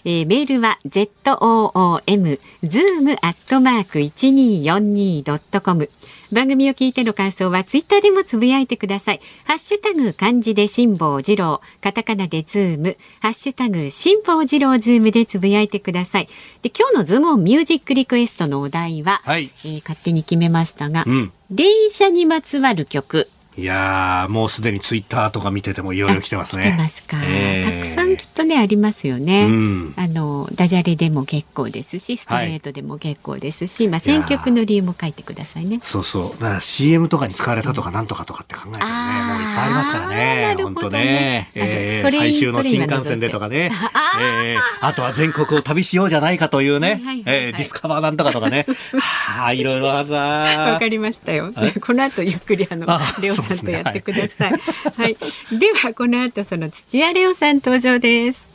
[0.06, 5.90] えー、メールは z o o m zoom アットマーク一二四二ドットコム。
[6.34, 9.22] 番組を聞いての感想はツイッターでもつぶやいてください。
[9.46, 16.28] ハッシュタグ漢字で辛坊治郎、カタカナでズーム、ハッシュタグ辛坊治郎ズームでつぶやいてください。
[16.64, 23.30] で今日のズームオンミュージックリクエストのお題は、はい、えー、勝手に決めましたが、うん、電車にまつわる曲。
[23.56, 26.64] いやもうすでにツイッターとか見ててもいろいろ来てますね。
[26.64, 29.46] 来てますか、えー、たくさんきっとねありますよね。
[29.46, 35.80] うん、あのダジャレでも結構ですし、ストレートでも結構ですし、はい、まあ選曲の理由も書いてくださいね。
[35.84, 36.42] そうそう。
[36.42, 40.56] だから CM とかに使われたとかなんとかとかって考えたらね、もういっぱいありますからね。
[40.60, 41.52] 本当ね。
[41.54, 43.72] えー、最終の新幹線でとかね。
[43.94, 48.66] あ,、えー、あとは全国を旅しようじゃないかというね、はえディスカバーなんとかとかね。
[48.98, 50.72] はあいろいろあるな。
[50.74, 51.54] わかりましたよ。
[51.82, 52.88] この後ゆっくりあの
[53.22, 54.52] レオさんとやってください。
[54.52, 55.18] はい、
[55.58, 58.52] ではこの後その土屋レオさん登場です。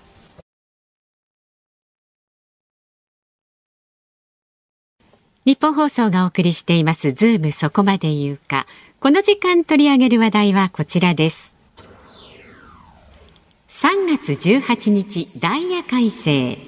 [5.45, 8.67] 日本放送がお送りしていますズームそこまで言うか。
[9.01, 11.55] この時間取り上げる話題はこちらです。
[13.69, 16.59] 3月18日ダイヤ改正。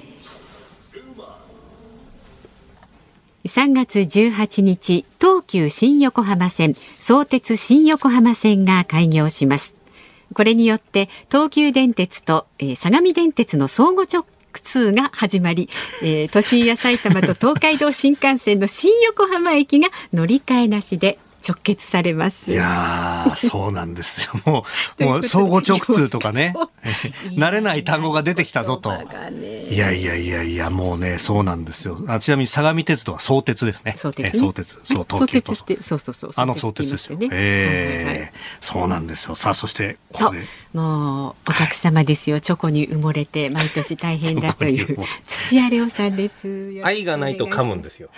[3.45, 9.75] 3月18日東急新横浜線相鉄新横浜線が開業します。
[10.33, 14.25] これによって東急電鉄と、えー、相模電鉄の相互直
[14.61, 15.69] 通が始まり、
[16.01, 22.51] えー、 都心や埼玉と東海道新幹線の新横浜駅が乗り換えなしで直結されます。
[22.51, 22.61] いや
[23.29, 24.41] やそうなんですよ。
[24.45, 24.65] も
[24.99, 26.53] う、 もう相互直通とかね、
[27.35, 28.91] 慣れない単語が出てきたぞと。
[29.69, 32.01] いやいやいやいや、もうね、そうなんですよ。
[32.07, 33.93] あちなみに相模鉄道は相鉄ですね。
[33.97, 34.79] 相鉄、ね、相鉄。
[34.83, 35.51] そう、東急って、
[35.81, 36.31] そうそうそう。
[36.35, 37.17] あの相鉄ですよ。
[37.17, 39.35] ね、ええーはい、そうなんですよ。
[39.35, 40.39] さあ、そして、ここで。
[40.73, 42.39] もう、お客様ですよ。
[42.39, 46.81] チョコに埋もれて、毎年大変だという、 土屋レオさんです。
[46.83, 47.37] 愛がない。
[47.37, 48.09] と噛むんですよ。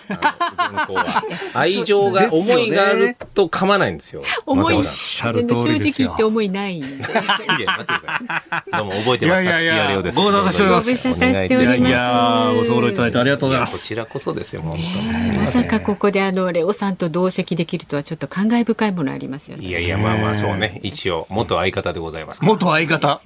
[1.53, 2.71] 愛情が、思い。
[2.71, 4.23] があると噛まないんですよ。
[4.45, 5.43] 思い、正直
[5.91, 6.77] 言って思いない。
[6.77, 8.71] いや、待ってください。
[8.77, 10.19] どうも覚えてますか、土屋レオです。
[10.19, 10.89] ご無沙汰しております。
[10.91, 11.79] ご無沙汰しております。
[11.79, 13.77] いやご総いただいてありがとうございます。
[13.77, 19.65] こちらこそですよ、本当まさかここであの、レオさんと同席できるとはちょっと感慨深いものありますよね。
[19.65, 20.79] いやいや、まあまあ、そうね。
[20.83, 23.07] 一応、元相方でございます元相方。
[23.07, 23.19] は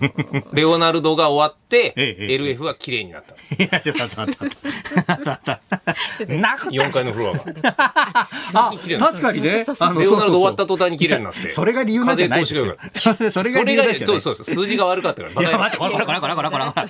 [0.00, 0.12] い。
[0.52, 4.58] レオナルドが終わって、LF は綺麗になったんですいや、ちょっと待って待っ
[6.26, 6.26] て。
[6.26, 7.44] 4階のフロアが。
[8.52, 9.64] あ、確かにね。
[9.98, 11.50] レオナルド終わった途端に綺麗になって。
[11.50, 12.76] それが理由なんじゃないですよ。
[13.30, 15.48] それが理由なんじゃないそうそう、数字が悪かったから。
[15.48, 16.86] いや、待って、こらこらこらこらこらこら。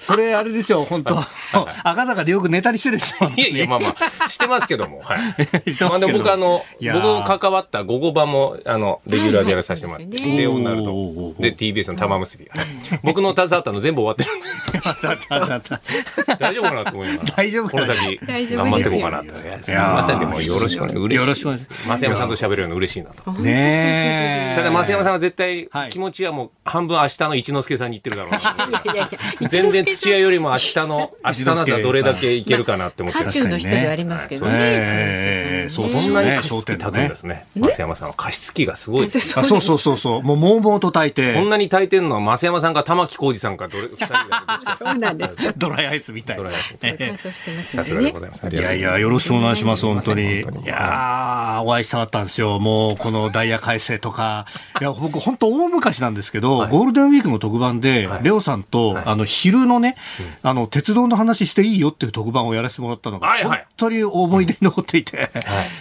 [0.00, 1.18] それあれですよ、本当
[1.84, 3.28] 赤坂でよく寝たりしてるでしょ。
[3.36, 5.00] いやいや、まあまあ、してますけども。
[5.02, 5.72] はい。
[5.72, 11.34] してますけど僕、あの、僕の関わった午後版も、あの、レギュラーでやらさせてもらって、レオナルド。
[11.38, 12.50] で、TBS の玉結び。
[13.02, 14.52] 僕の携わったの全部終わってるんで。
[16.38, 17.32] 大丈夫かなと思います。
[17.36, 19.34] 大丈夫この先、頑張っていこうかなと。
[19.62, 21.14] すみません、でもよろしくお願いします。
[21.14, 22.02] よろしくお願いします。
[22.02, 23.32] 増山さんと喋るの嬉しいなと。
[23.32, 28.32] ねただ増山さんは絶対、気持ちはもう半分明日の一之輔さんに言ってるだろう
[29.42, 29.48] な。
[29.48, 33.24] 全然土屋よりも明日の、明日の朝どれだけいけるかなって思って。
[33.24, 35.66] 渦中の人でありますけどね。
[35.68, 37.46] そう、そんなに加湿器炊くんですね。
[37.56, 39.08] 増山さんは加湿器がすごい。
[39.08, 39.18] そ
[39.56, 40.22] うそうそうそう。
[40.22, 41.34] もう、もうもうと炊いて。
[41.34, 46.42] こんなに炊いてるのは増山さんか玉木浩二さんか、どれ、二人だ そうなんですドライアイスみたいな。
[46.42, 47.16] ドライアイスみたいな。
[47.16, 47.32] さ
[47.84, 48.48] すがでございます。
[48.48, 50.40] いやいや、よろしくお願いします、本当に。
[50.40, 52.58] いやお会いしたかったんですよ。
[52.58, 54.46] もう、このダイヤ改正とか。
[54.80, 59.96] いや、僕、本当大昔なんですけど、ゴールデンウィークの特番で、レオさんと、あの、昼のね、
[60.42, 65.30] あの、鉄道の話していいよっていう特番をやらせてもらったのが、本当に思い出に残っていて、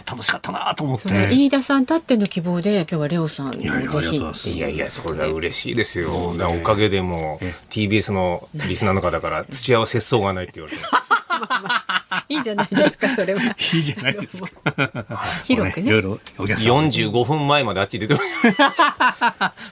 [0.10, 1.30] 楽しかったなと思って。
[1.32, 6.12] 飯田さんたっての希望で、今日はレオさんいやいやいや、それは嬉しいですよ。
[6.14, 7.40] おかげでも、
[7.70, 12.01] TBS のリスナーの方から、土屋は節操がないって言われてます。
[12.28, 13.42] いいじゃないですか、それは。
[13.74, 14.50] いいじゃないですか。
[15.46, 15.88] 広くね。
[15.88, 16.74] いろいろお客さん。
[16.74, 18.16] 45分前まであっち出て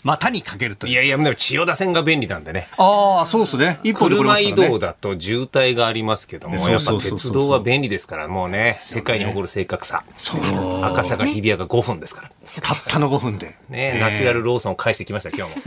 [0.04, 2.70] またにかけるといやいや、でも千代田線が便利なんでね。
[2.78, 3.80] ああ、そうですね。
[3.84, 10.04] 一本車移動だと渋滞がありますけども、やっぱ鉄道は便利ですから、もうね、世界に誇る正確さ。
[10.18, 10.86] そう。
[10.86, 12.32] 赤坂日比谷が5分ですから。
[12.62, 13.56] たったの5分で。
[13.70, 15.62] ねナチュラルローソンを返してきました、今日も。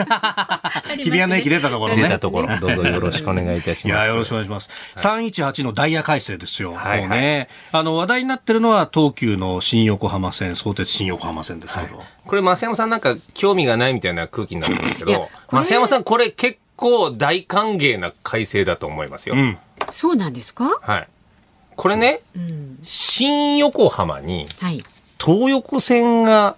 [0.96, 2.02] 日比谷の駅出たところね。
[2.02, 2.58] 出たところ。
[2.58, 4.04] どうぞよろしくお願いいたします。
[4.04, 4.70] いや、よろしくお願いします。
[4.96, 6.74] 318のダイヤ改正ですよ。
[6.74, 7.48] はい、はい、ね。
[7.72, 11.98] あの、話題になってるのは東急の新横浜線、相鉄新横浜線ですけど。
[11.98, 19.34] はい、これ、増山さんなんか興味がないみたいな空気になるんですけど、増山さんこれ結構大歓迎な改正だと思いますよ。
[19.34, 19.58] うん、
[19.92, 20.78] そうなんですか？
[20.80, 21.08] はい。
[21.76, 24.46] これね、うん、新横浜に、
[25.18, 26.56] 東横線が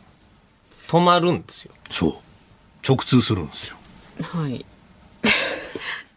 [0.88, 1.72] 止まるんですよ。
[1.90, 2.14] そう。
[2.86, 3.76] 直通するんですよ。
[4.22, 4.64] はい。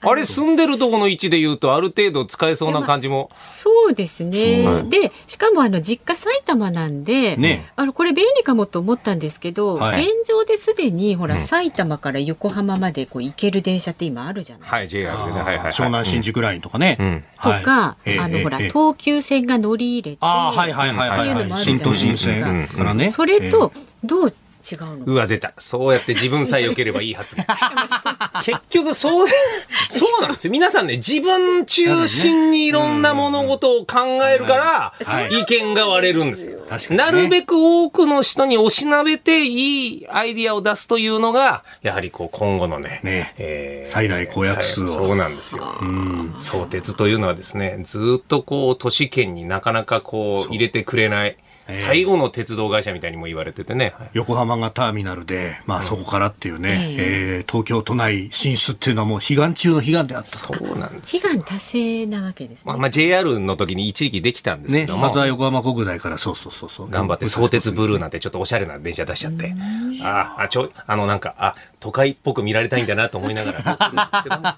[0.02, 23.12] あれ住んでるとこの位置で言うとある程度使えそうな感じも、そうですね、でしかもあの実家埼玉なんで、ね、あのこれ便利かもと思ったんですけど、はい、現状ですでにほら、うん、埼玉から横浜までこう行ける電車って今あるじゃないですか、はい、JR でね、はいはい、湘南新宿ラインとかね、うん、とか、はい、あの、ほら東急線が乗り入れてあはいはいはいはい、はい、新都心線からね。
[23.12, 23.72] それと
[24.04, 24.34] どう
[24.70, 25.54] 違うのうわ、出た。
[25.58, 27.46] そうやって自分さえ良ければいい発言。
[28.44, 29.28] 結局、そう、
[29.90, 30.52] そうなんですよ。
[30.52, 36.60] 皆さんね、自分中心にいろんな物事を考えるから、意見が割れるんですよ。
[36.90, 44.88] なるべく多くの人におしなべていいアイディアを出すというのが、やはりこう今後のね、ねえー、最大公約数を。
[44.88, 45.64] そうなんですよ。
[46.38, 51.38] 相鉄というのはですね、ずっとこう都市圏になかなかこう入れてくれない。
[51.74, 66.90] 最後の鉄道会社みたいにも言われててね、横浜がターミナルで、まあ、そこからっていうね、うん、えー、東京都内進出っていうのはもう悲願中の悲願であったそうなんです悲願達成なわけですね、まあ、まあ、JR の時に一時期できたんですけども、ね、まずは横浜国大からそうそうそうそう。
[66.90, 69.54] 頑張って相鉄ブルーなんてちょっとおしゃれな電車出しちゃって。
[70.04, 74.58] ああちょあのなんかあ都会っぽく見られたいんだなと思いながら。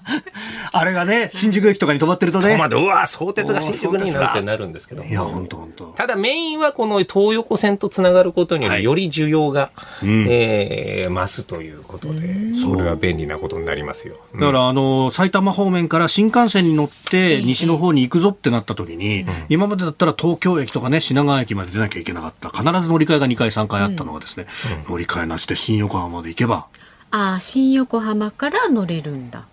[0.72, 2.56] あれがね、新宿駅とかに止まってるとね。
[2.56, 5.02] までうわ相鉄が新宿になるってなるんですけど。
[5.04, 5.84] いや、本当本当。
[5.96, 8.78] ただメインはこの東横線とつながることによはい。
[8.80, 9.70] りより需要が、
[10.04, 10.26] ん。
[10.28, 14.16] えー増すということで、それは便利なことになりますよ。
[14.34, 22.50] だから、あの、埼玉方面から新幹線に乗って、西の方に行くぞってなった時に、今までだったら東京駅とかね、品川駅まで出なきゃいけなかった。
[22.50, 24.46] 必ず乗り換えが2回、3回あったのがですね、
[24.88, 26.66] 乗り換えなしで新横浜まで行けば、
[27.10, 29.44] ああ新横浜から乗れるんだ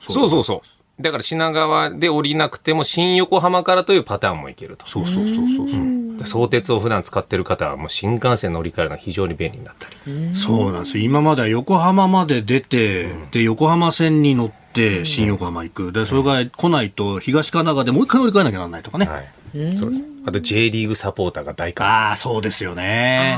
[0.00, 0.62] そうそうそ
[0.98, 1.02] う。
[1.02, 4.86] だから品川で降りなくても新横浜からというパターンもいけると。
[4.86, 6.16] そうそうそうそうそう。
[6.18, 9.96] で相鉄を普段使ってる方はもう新幹線乗り換えるのが非常に便利になったり。
[10.36, 11.04] そうなんですよ。
[11.04, 15.92] 今までは横浜まで出て、で、横浜線に乗って、新横浜行く。
[15.92, 19.06] で、それが来ないと、東神奈川でもう一回乗り換えなきゃならないとかね。
[19.06, 19.76] はい。
[19.76, 20.13] そうです。
[20.26, 23.36] あと J リーグサポーターが大活躍ああ、そうですよね。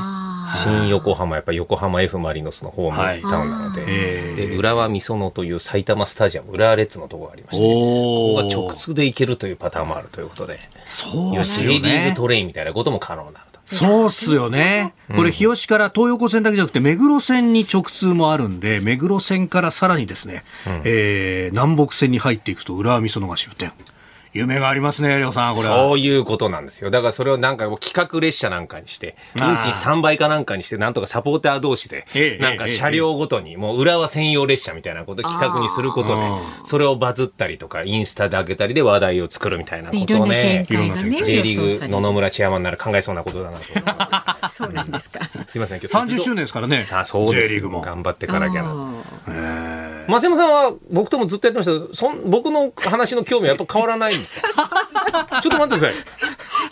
[0.49, 8.37] 新横浜、やっぱ横浜 F・ マリノスのホームはいタウンなので、ええで、浦和美園という埼玉スタジアム、浦和レッズのところがありまして、こ。
[8.37, 12.15] こが直通で行けるというパターンもあるということで、そうっす J よリーグね。
[12.17, 13.61] トレインみたいなことも可能になると。
[13.67, 14.95] そうっすよね。
[15.17, 20.45] これ、日吉から東横線だけじゃなくて、目黒線に直通もあるんで、目黒線からさらにですね、
[20.85, 23.73] えー南北線に入っていくと、浦和美園が終点。
[24.37, 25.77] 夢がありますね、りょうさん、これは。
[25.77, 26.91] そういうことなんですよ。
[26.91, 44.57] だからそれをなんか企画列車なんかにして、運賃3倍かなんかにして、なんとかサポーター同士でええ、なんか車両ごとに、もう浦和専用列車みたいなことを企画にすることであ、それをバズったりとか、インスタで上げたりで話題を作るみたいなことをね J リーグ野々村チェアマンなら考えそうなことだなと思います。
[44.57, 46.85] そうなんですかすいません、今日30周年ですからね。
[46.85, 47.81] さあ、そうです J リーグも。
[47.81, 49.76] 頑張っていかなきゃな。
[50.09, 54.71] あ松山さんは僕ともずっとやってましたけど、そん僕の話の興味はやっぱ変わらないんですか？
[55.43, 55.95] ちょっと待ってください。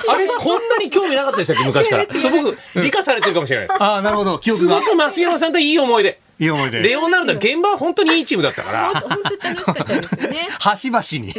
[0.07, 1.65] あれ、こんなに興味なかったでしたっけ？
[1.65, 2.07] 昔から。
[2.11, 3.83] そう、僕、理解されてるかもしれないです。
[3.83, 4.39] ああ、なるほど。
[4.39, 4.91] 記憶がすご。
[4.93, 6.21] く増山さんといい思い出。
[6.39, 6.83] いい思い出。
[6.83, 11.33] レオナルドは現場は本当にいいチームだったから、 ー本当楽しかったですよね端々に。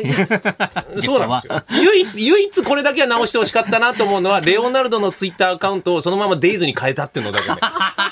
[1.01, 1.63] そうなんですよ。
[1.81, 7.55] 唯一、唯一これだけは直してほしかったなと思うのは、レオナルドのツイッターアカウントをそのままデイズに変えたっていうのだけで。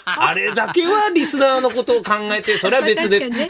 [0.06, 3.30] あれだけはリスナーのことを考えて、それは別で。
[3.30, 3.50] ね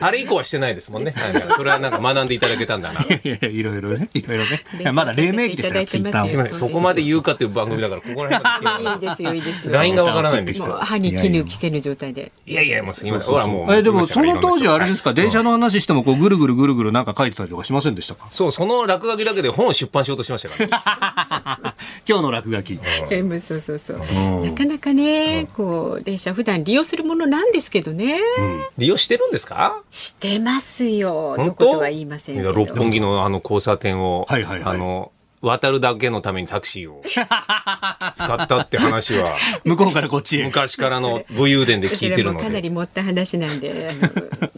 [0.00, 1.12] あれ以降はしてないですもんね。
[1.16, 3.00] はいそれはなんか学んでいただけたんだな。
[3.02, 4.08] いやいやいろいろね。
[4.14, 4.64] いろいろね。
[4.80, 6.26] いやまだ黎明期ですから、ツイッターも。
[6.26, 10.72] すみません、そこまで言うかっていう番組だから、ここら辺いいですよいいですよ LINE がわからないんでもう人。
[10.78, 13.32] 歯に絹着せぬ状態でいやいや、もうすみません。
[13.32, 13.74] ほらもう。
[13.74, 15.44] え、でもその当時はあれですか、電車の。
[15.44, 18.26] の話してもこうぐるぐるぐるぐるなんか書いてたりとかしませんでしたか？
[18.30, 21.74] そう、その落書きだけで本を出版しようとしましたからね。
[22.06, 22.78] 今日の落書き。
[23.08, 23.98] 全部そうそうそう。
[24.44, 28.20] なかなかねこう電車普段利用するものなんですけどね。
[28.76, 29.80] 利用してるんですか？
[29.90, 31.44] してますよ本当？
[31.44, 32.52] どことは言いませんけど。
[32.52, 34.36] 六本木のあの交差点を、あ
[34.74, 35.12] の、
[35.44, 40.44] 渡るだけのためにタクシーを使ったって話は、 向こうからこっちへ。
[40.44, 42.70] 昔からの武勇伝でそ聞いてるのれもかなりで。
[42.70, 43.72] 持った話なんで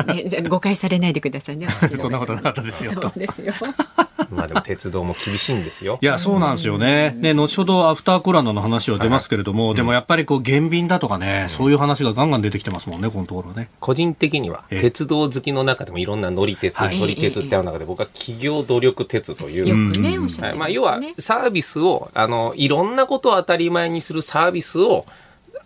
[0.06, 1.68] ね、誤解されないでくださいね。
[1.96, 3.52] そんなことなかったですよそうですよ。
[4.30, 5.98] まあでも鉄道も厳しいんですよ。
[6.00, 6.06] い。
[6.06, 7.14] や、そうなんですよね。
[7.16, 13.68] ね、後ほどアフターコロナの話は出ますけれども、でもやっぱりこう、減便だとかね、そういう話がガンガン出てきてますもんね、このところね。
[13.80, 14.80] 個人的には、ええ。
[14.80, 16.98] 鉄道好きの中でもいろんな乗り鉄、はい。
[16.98, 20.56] 撮り鉄ってある中で、僕は企業努力鉄という、よくねおっしゃってまはい。
[20.56, 25.06] まあ、したね要はサービスをあのいろんなことを当たり前にするサービスを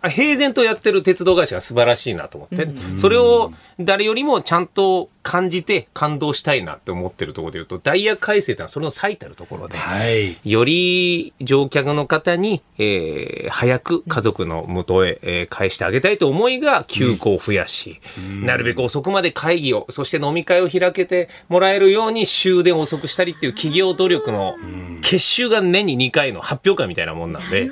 [0.09, 9.77] 平然とやってる鉄道会社が素晴らしいなと思って、それを誰よりもちゃんと感じて感動したいなって思ってるところで言うとダイヤ改正ってのはそれの最たるところで。
[9.77, 10.37] はい。
[10.43, 17.99] より乗客の方に、えー早く家族の元へ、えー返してあげたいと思いが休校を増やし、
[18.43, 24.55] なるべく遅くまで会議を、そして飲み会を開けてもらえるように終電を遅くしたりっていう企業努力の
[25.01, 27.69] 結集が年に2回の発表会みたいなもんなんで、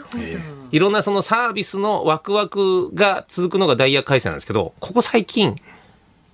[0.71, 5.55] いろんなそのサービスのワクワクが続くのがダイヤ改正なんですけど、ここ最近、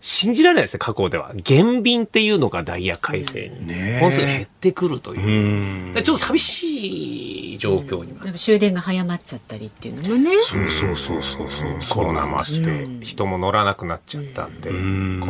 [0.07, 1.31] 信じられないですね、過去では。
[1.33, 3.67] 減便っていうのがダイヤ改正に。
[3.67, 5.93] ねえ本数が減ってくるという。
[5.93, 11.79] うちょっと寂しい状況には、でも終電が早まっちゃったりっていうのもねそうそうそうそうそう。
[11.89, 14.75] コロナもして、人も乗らなくなっちゃったんで、こ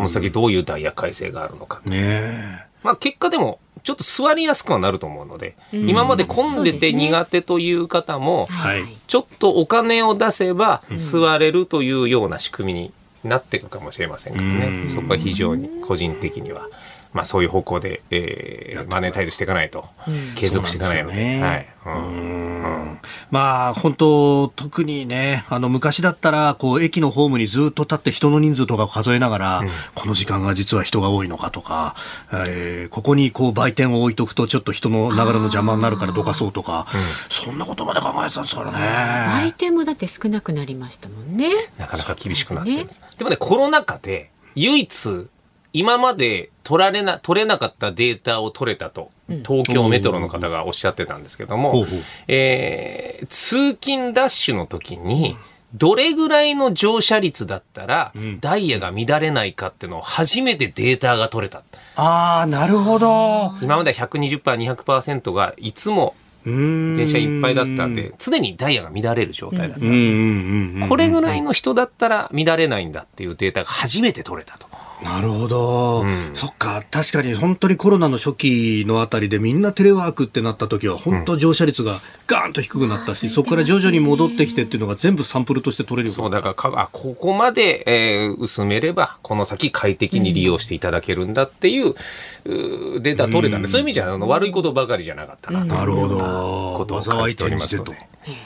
[0.02, 1.80] の先どういうダイヤ改正があるのか。
[1.86, 2.66] ねえ。
[2.84, 12.92] まあ結果でも、ちょっと座りやすくはなると思うので、今まで混んでて苦手という方も、はいちょっとお金を出せば座れるというような仕組みに
[13.28, 14.88] なっていくかもしれませんからね。
[14.88, 16.68] そこは非常に個人的には
[17.16, 19.86] まあそういう方向で、えー、マネタイズしていかないと、
[20.36, 21.16] 継続していかないので。
[21.16, 21.68] ねはい。
[21.86, 23.00] ううんん
[23.30, 29.64] まあ本当特にねあの昔だったらこう駅のホームにずっと立って人の人数とかを数えながら、
[29.94, 31.96] この時間が実は人が多いのかとか、
[32.32, 36.88] えーここにこう売店を置いとくとちょっと人の流れの邪魔になるからどかそうとか、
[37.30, 39.48] そんなことまで考えてたんですからね。
[39.48, 41.50] 売店もだって少なくなりましたもんね。
[41.78, 43.02] なかなか厳しくなってるんです。
[43.18, 45.28] でもね、コロナ禍で唯一、
[45.76, 51.86] 今まで取られな、取れなかったデータを取れたと、東京メトロの方がおっしゃってたんですけども
[52.30, 55.36] えー通勤ラッシュの時に、
[55.74, 61.62] どれぐらいの乗車率だったら、ダイヤが乱れないかっていうのを初めてデータが取れた。
[61.98, 63.54] ああなるほど。
[63.62, 66.16] 今までは120%、200%がいつも
[66.46, 70.88] 電電車いっぱいだったんで、常にダイヤが乱れる状態だった。
[70.88, 74.68] これぐらいの人だったら乱れないんだっていうデータが初めて取れたと。
[75.04, 76.32] なるほど、うん。
[76.34, 76.84] そっか。
[76.90, 86.10] 確かに本当にコロナの初期のあたりでみんなテレワークってなった時は本当乗車率がガーンと低くなったし、あーそこから徐々に戻ってきてっていうのが全部サンプルとして取れる。
[86.10, 95.76] よそう、だからか、あ、ここまで、えー薄めれば、この先快適に利用していただけるんだっていう、うーデータ取れたんで、そういう意味じゃ、あの、悪いことばかりじゃなかったなと。
[95.76, 96.18] なるほど。
[96.76, 97.96] ことを感じておりますので。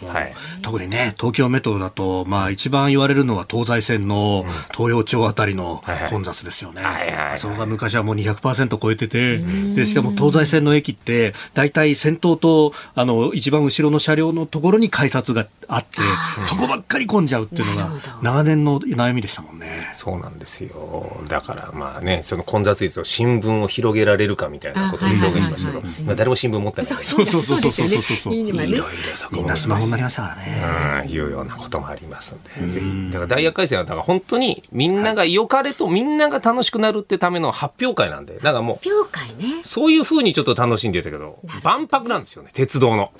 [0.05, 0.33] はい。
[0.61, 7.37] 特にね東京メトロだと、まあ、一番言われるのは東西線の東洋町あたりの混雑ですよね、はいはいはい。
[7.37, 15.99] そこが昔はもう200%超えててでしかも東西線の駅って大体先頭とあの一番後ろの車両のところに改札があって
[16.41, 19.91] そこばっかり混んじゃうっていうのが長年の悩みでしたもんね。
[19.93, 21.21] そうなんですよ。
[21.27, 25.93] だから、まあね、その混雑率を新聞を広げられるかみたいなことを表現しましたけどあはいはいはい。
[25.93, 27.03] はい、まあ誰も新聞持ってないので。
[27.03, 28.33] そうそうそうそうそうそうそう。
[28.35, 28.83] いろいろ
[29.13, 31.03] そこもみんなスマホになりましたからね。
[31.05, 33.11] うん、いうようなこともありますんで、ぜひ。
[33.11, 39.61] だからダイヤ改正は、だから本当にみんなが良かれと、みんなが楽しくなるってための発表会なんで、だからもう、業界ね。
[39.63, 43.11] そういう風にちょっと楽しんでたけど、万博なんですよね、鉄道の。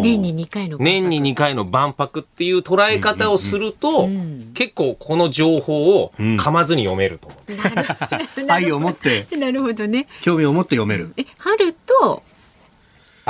[0.00, 0.78] 年に2回の。
[0.78, 4.08] 年に2回の万博っていう捉え方をすると、
[4.54, 8.50] 結構この情報を噛まずに読めると思う。
[8.50, 10.06] 愛を持って なるほどね。
[10.20, 11.12] 興味を持って読める。
[11.16, 12.22] え、春と、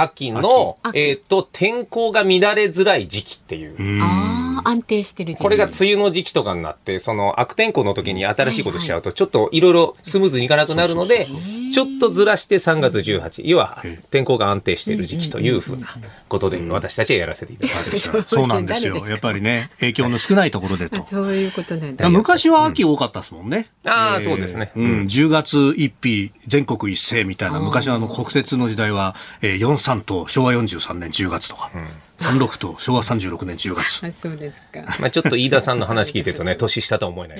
[0.02, 0.98] 秋の、秋。
[0.98, 3.76] えっ、と、天候が乱れづらい時期っていう。
[3.78, 4.02] うん。
[4.02, 5.42] ああ、安定してる時期。
[5.42, 11.26] これが梅雨の時期とかになって、その悪天候の時に新しいことしちゃうと、ちょっといろいろスムーズにいかなくなるので、
[11.72, 15.88] ちょっとずらして3月18、要は天候が安定している時期というふうな
[16.28, 17.98] ことで、私たちはやらせていただきます。
[17.98, 18.24] そう。
[18.26, 18.96] そうなんですよ。
[19.08, 21.00] やっぱりね、影響の少ないところでと。
[21.00, 21.06] あ。
[21.06, 22.08] そういうことなんだ。
[22.08, 23.68] 昔は秋多かったですもんね。
[23.84, 24.72] ああえーそうですね。
[24.76, 29.56] うん、10月1日、全国一斉みたいな、昔のあの国鉄の時代は、えー、
[29.88, 31.70] 43と昭和43年10月とか、
[32.18, 34.04] 36と昭和36年10月。
[34.06, 34.80] あ、そうですか。
[35.00, 37.38] まあちょっと飯田さんの話聞いてるとね、 年下とは思えない。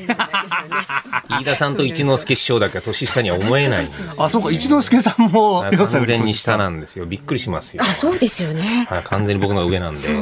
[1.29, 4.13] 飯田さんと一之輔師匠だけは年下には思えないんですよ。
[4.19, 7.07] あ、そうか、一之輔さんも、完全に下なんですよ。
[7.07, 7.83] びっくりしますよ。
[7.83, 8.87] あ、そうですよね。
[8.89, 9.99] はい、完全に僕の上なんで。
[9.99, 10.17] そう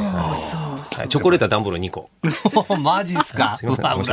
[0.95, 2.09] はいチョコレートはダンボール2個。
[2.79, 3.57] マジっすか？
[3.57, 4.13] すいません羨ましい。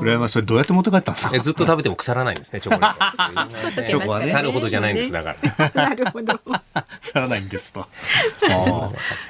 [0.00, 0.32] 羨ましい。
[0.34, 1.36] それどうやって持って帰ったんですか？
[1.36, 3.82] えずっと食べても腐らないんですね、チョコレート。
[3.88, 5.34] チョコはね腐るほどじゃないんです、だか
[5.64, 5.70] ら。
[5.88, 6.40] なるほど。
[7.14, 7.86] ならないんですと。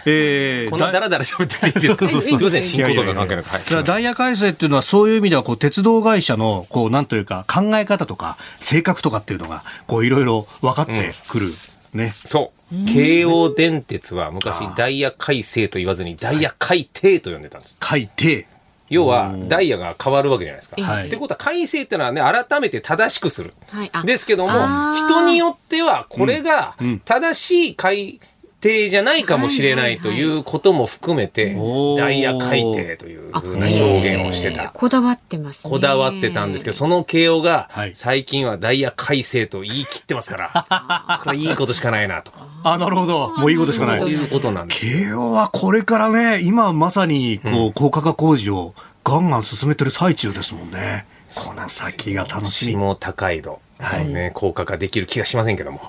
[0.07, 2.09] えーこんなダラダラ喋ってていいですか？
[2.09, 3.49] すいません、進行とか関係なく。
[3.51, 11.55] はいそれはダイヤ改正っていうのはそういう意味ではこう鉄道会社のこうなんというか考え方とか性格とかっていうのがこういろいろ分かってくる、
[11.93, 12.15] ね。
[12.25, 12.87] そう。
[12.87, 17.77] 京王電鉄は昔ダイヤ改正と言わずにダイヤ改定と呼んでたんです。
[17.83, 18.47] 書いて、
[18.89, 20.83] 要はダイヤが変わるわけじゃないですか。
[20.83, 21.07] はい。
[21.09, 23.55] ってことは改正ってのはね、改めて正しくする。
[23.69, 23.91] はい。
[23.93, 24.03] あ。
[24.05, 28.21] ですけども人によってはこれが正しい改
[28.63, 31.55] 定じゃないかもしれないということも含めて、
[31.99, 34.71] ダイヤ改定というふうな表現をしてた。
[34.71, 35.71] こだわってますね。
[35.71, 40.37] こだわってたんですけど、その慶応がはい最近はダイヤ改正と言い切ってますか
[40.69, 42.33] ら、 これいいことしかないなと。
[42.63, 43.31] あ、なるほど。
[43.37, 44.01] もういいことしかない。
[44.01, 44.81] そういうことなんです。
[44.81, 48.73] 慶応はこれからね、今まさにこう高架化工事を
[49.05, 51.07] ガンガン進めてる最中ですもんね。
[51.35, 52.77] この先が楽しみ。
[52.77, 53.61] 下高井戸。
[53.83, 54.07] はい。
[54.07, 55.81] ね、高架化できる気がしませんけども。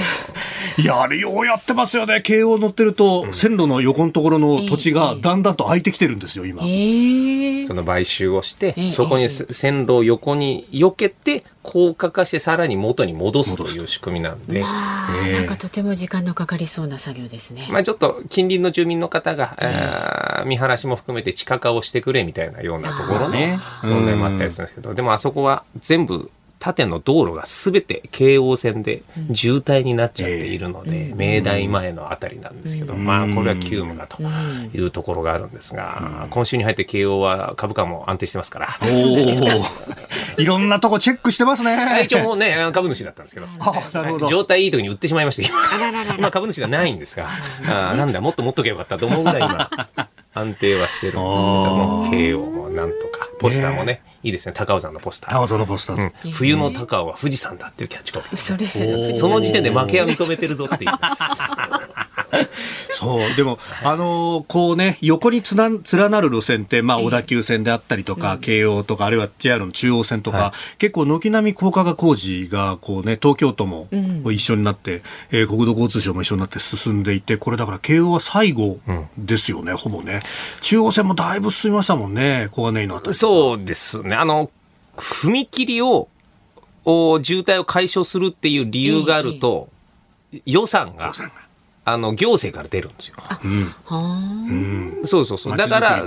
[0.78, 2.20] いや、あれようやってますよね。
[2.20, 6.62] 慶応乗ってると、線路の横のところの土地がだんだんと空いてきてるんですよ、今。
[6.64, 15.32] ええその買収をしてええ、そこにせ線路を横に避けて、高架化してさらに元に戻すという仕組みなんで、あー。
[15.32, 17.66] なんかとても時間のかかりそうな作業ですね。
[17.70, 23.58] まあちょっと近隣の住民の方が、あー見晴らしも含めて地下化をしてくれみたいなようなところのね。
[23.82, 29.02] 問題もあったりするんですけど、でもあそこは全部縦の道路がすべて京王線で
[29.34, 38.68] 渋滞になっちゃっているので、明大前のあたりなんですけど、まあこれは急務だというところがあるんですが、今週に入って慶応は株価も安定してますから。
[40.38, 42.02] いろんなとこチェックしてますね。
[42.04, 44.28] 一応もうね、株主だったんですけど、なるほど。
[44.28, 46.16] 状態いい時に売ってしまいました今。
[46.18, 47.28] 今株主じゃないんですが、
[47.68, 49.70] あなんだ、もっと持っとけばよかったと思うぐらい今、
[50.34, 53.05] 安定はしてるんですけども、慶応もなんとか、
[53.38, 55.30] ポスターもね、いいですね、高尾山のポスター。
[55.30, 56.12] 高尾山のポスター。
[56.24, 58.36] うん、冬の高尾は富士山だっていうキャッチコピー。
[58.36, 60.90] それその時点で負けは認めてるぞっていう。
[62.90, 73.88] そう、でも、あのーこうね、横につな連なる路線って、まあ、小田急線であったりとか、京王とか、あるいは JR の中央線とか、は結構、軒並み高架化工事が、こうね、東京都も
[74.32, 78.78] 一緒になって、えー国土交通省も一緒になって進んでいて、これだから、京王は最後
[79.18, 80.20] ですよね、ほぼね。
[80.62, 83.14] 中央線もだいぶ進みましたもんね、小金井のあたり。
[83.26, 84.14] そうですね。
[84.14, 84.50] あの、
[84.96, 86.08] 踏切を、
[86.84, 89.68] お渋滞を解消するっていう理由があると、
[90.44, 91.12] 予算が、
[91.84, 93.16] あの、行政から出るんですよ。
[93.44, 93.74] うん。
[93.84, 93.96] は
[94.48, 95.00] うん。
[95.02, 95.56] そうそうそう。
[95.56, 96.04] だから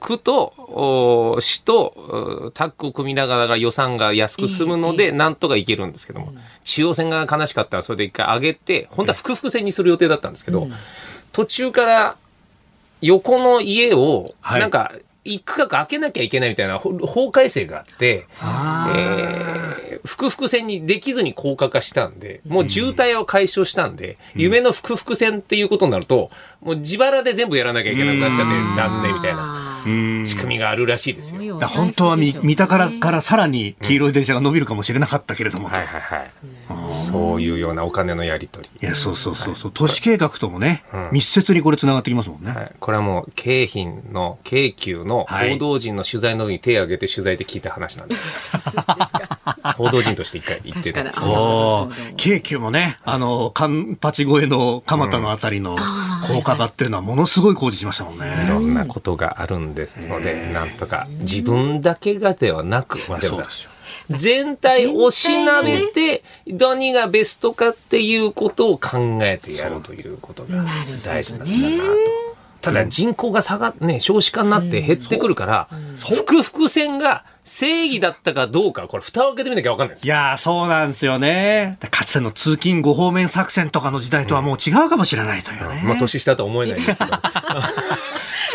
[0.00, 6.32] 区と、お市と、おタッグを組みながら予算が安く済むので、なんとかいけるんですけども、
[6.64, 10.68] 中央線が悲しかったらそれで一回上げて、本当は複々線にする予定だったんですけど、
[11.32, 12.16] 途中から
[13.02, 14.92] 横の家を、はいなんか、
[15.24, 29.66] 一区画開けなきゃいけないみたいなほ法改正があって、えー、複々線にできずに高架化したんで、もう渋滞を解消したんで、夢の複々線っていうことになると、もう自腹で全部やらなきゃいけなくなっちゃって、断念みたいな。
[29.66, 31.58] うん仕組みがあるらしいですよ。
[31.58, 35.86] だから本当はみ三田からからさらに黄色い電車が伸びるかもしれなかったけれどもと、はい。
[35.86, 36.30] はいはい。
[36.88, 38.86] そういうようなお金のやり取り。
[38.86, 39.56] いや、そうそうそう。
[39.56, 41.08] そう、都市計画ともね、うん。
[41.12, 42.52] 密接にこれ繋がってきますもんね。
[42.52, 48.14] はい、これはもう、京浜の、京急の報道陣の取材の時に手を挙げて取材で聞いた話なんで、
[49.76, 51.44] 報道陣として一回言ってたんです確かに。
[51.44, 52.14] おー。
[52.16, 55.76] 京急もね、あの、カンパチ越えの蒲田のあたりの
[56.26, 58.20] 高架化っていうのはものすごい工事しましたもんい。
[58.20, 58.46] ね。
[58.48, 63.18] ろんなことがあるんですので、なんとか自分だけがではなく、まあ。
[64.10, 70.64] 全体をしなべて、何がベストかっていうことを考えてやるということが
[71.04, 72.32] 大事なんだなと。
[72.62, 80.14] ただ人口が下がっね、少子化になって減ってくるから、複々線が正義だったかどうか、これ蓋を開けてみなきゃわかんないですよ。
[80.14, 81.76] いやー、そうなんですよね。
[81.90, 85.82] かつての通勤5方面作戦とかの時代とはもう違うかもしれないというね。
[85.84, 87.10] まあ年下とは思えないんですけど。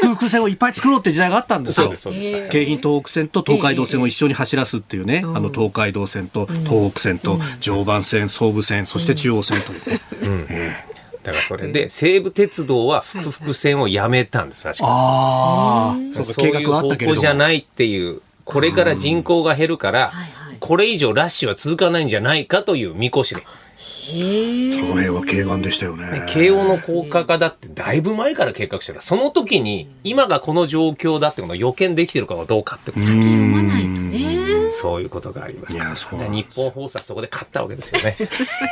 [0.01, 1.85] 空腹線をいっぱい作ろうって時代があったんですよ。
[1.85, 2.49] そうです、そうです。
[2.49, 10.01] 京浜東北線と東海道線を一緒に走らすっていうね、あの東海道線と東北線と常磐線、総武線、そして中央線というね。
[10.49, 10.97] ええ。
[11.23, 14.85] だからそれで、西武鉄道は複々線をやめたんです、確か。
[14.87, 17.05] ああ、そうか、そういう計画はあった方。
[17.05, 23.43] 向じゃないっていう、これから人口が減るからはいはい、これ以上ラッシュは続かないんじゃないかという見越しで。
[23.79, 26.23] その辺は軽眼でしたよね。
[26.27, 28.95] 慶応の高架化だってだいぶ前から計画してる。
[28.95, 34.36] から、その時に今がこの状況だってことを予見できてるかどうかってこと先読まないとね。
[34.81, 35.89] そういうことがありますから。
[35.89, 38.17] いやそうで日本放送はそこで勝ったわけですよね。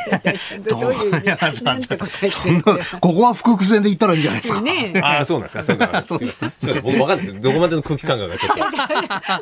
[0.68, 2.78] どういう意味なんて答えてそんな、こ
[3.14, 4.60] こは複々線で行ったらいいんじゃないですか。
[4.60, 5.62] ねああ、そうなんですか。
[5.62, 6.18] そうなんですか。
[6.18, 7.40] すいませんすいません僕わかんないです。
[7.40, 8.56] どこまでの空気感覚がちょっ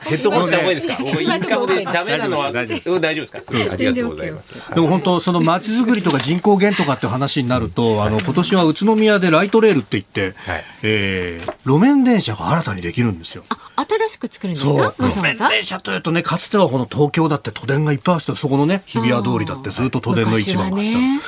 [0.02, 0.08] と。
[0.08, 0.96] ヘッドホンした方がいいですか？
[1.00, 3.38] 僕インカムでダメなのは大大丈丈夫ですか
[3.72, 4.54] ありがとうございます。
[4.74, 13.42] でも本当、その街づくりとか人口減とかって話になると、あの、今年は宇都宮でライトレールって言って、はいえー路面電車が新たにできるんですよ。
[13.76, 14.72] 新しく作るんですか？
[14.72, 15.36] わざ路面。
[15.36, 20.98] 電車というとね、かつてはこの東京だって都電がいっぱいあって、そこのね、日比谷通りだってずっと都電の一番がした。
[20.98, 21.20] 昔はね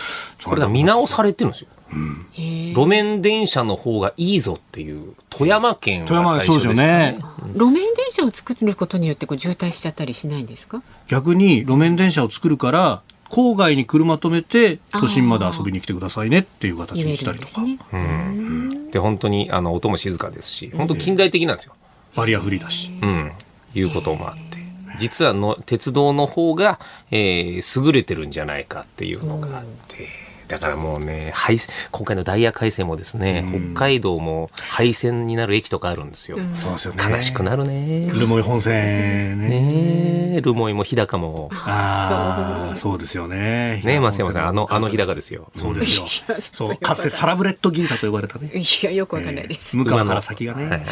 [0.44, 1.68] これが見直されてるんですよ。
[1.88, 7.18] へー路面電車の方がいいぞっていう、富山県富山が最そうですよ初ですからね。
[7.55, 10.82] 路面電車を作ることによってこう渋滞しちゃったりしないんですか？
[11.07, 17.78] 逆に路面電車を作るから、郊外に車止めて都心まで遊びに来てくださいねっていう形にしたりとか、ですね。
[17.92, 18.90] うん。
[18.90, 21.74] で、本当に、あの、音も静かですし、本当近代的なんですよ。
[22.16, 22.90] バリアフリーだし。
[23.02, 23.32] うん。
[23.74, 24.58] いうこともあって。
[24.98, 30.26] 実はの、鉄道の方が、えー優れてるんじゃないかっていうのがあって。
[30.49, 33.44] だからもうね、廃線今回のダイヤ改正もですね、
[33.74, 36.38] 北海道も廃線になる駅とかあるんですよ。
[36.55, 37.03] そうですよね。
[37.11, 38.07] 悲しくなるね。
[38.07, 39.49] 留萌本線ね。
[39.49, 41.51] ねえ、留萌も日高も。
[41.53, 43.82] ああ、そうですよね。
[43.84, 45.51] ねえ、松山さん、あの、あの日高ですよ。
[45.55, 46.36] そうですよや。
[46.40, 48.51] そう、かつてサラブレッド銀座と呼ばれたね。
[48.55, 49.76] いやよくわかんないです。
[49.76, 50.86] 向川から先がはいはいね。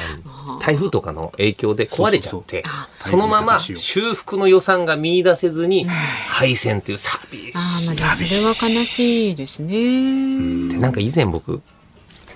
[0.61, 5.87] 台風とかの影響で壊れちゃってそうそう、そのまま修復の予算が見出せずに、
[6.27, 8.01] 廃線っていう寂ああ、しい。
[8.01, 10.75] まあ、でもそれは悲しいですですね。
[10.75, 11.63] でなんか以前僕、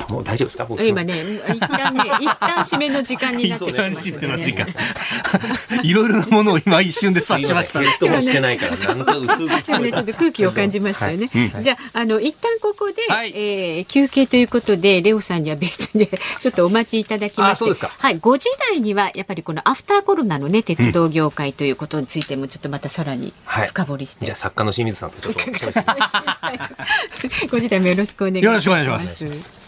[0.08, 0.64] もう大丈夫ですか？
[0.64, 1.14] 僕今ね
[1.54, 4.66] 一旦ね 一旦締めの時間になって一旦締めの時間。
[5.82, 7.80] いろいろなものを今一瞬で察しました。
[7.80, 11.28] ねしてないからなんか薄くちょっと空気を感じましたよね。
[11.62, 13.32] じゃああの一旦ここで、はい。
[13.34, 16.06] えー休憩ということでレオさんには別で
[16.40, 17.90] ちょっとお待ちいただきまして、あそうですか。
[17.96, 23.68] はい5時台にはやっぱりこのアフターコロナのね鉄道業界ということについてもちょっとまたさらにはい。
[23.68, 27.46] 深掘りして、じゃあ作家の清水さんとちょっと喋ってみます。
[27.46, 28.46] 5時台もよろしくお願いします。
[28.46, 29.67] よろしくお願いします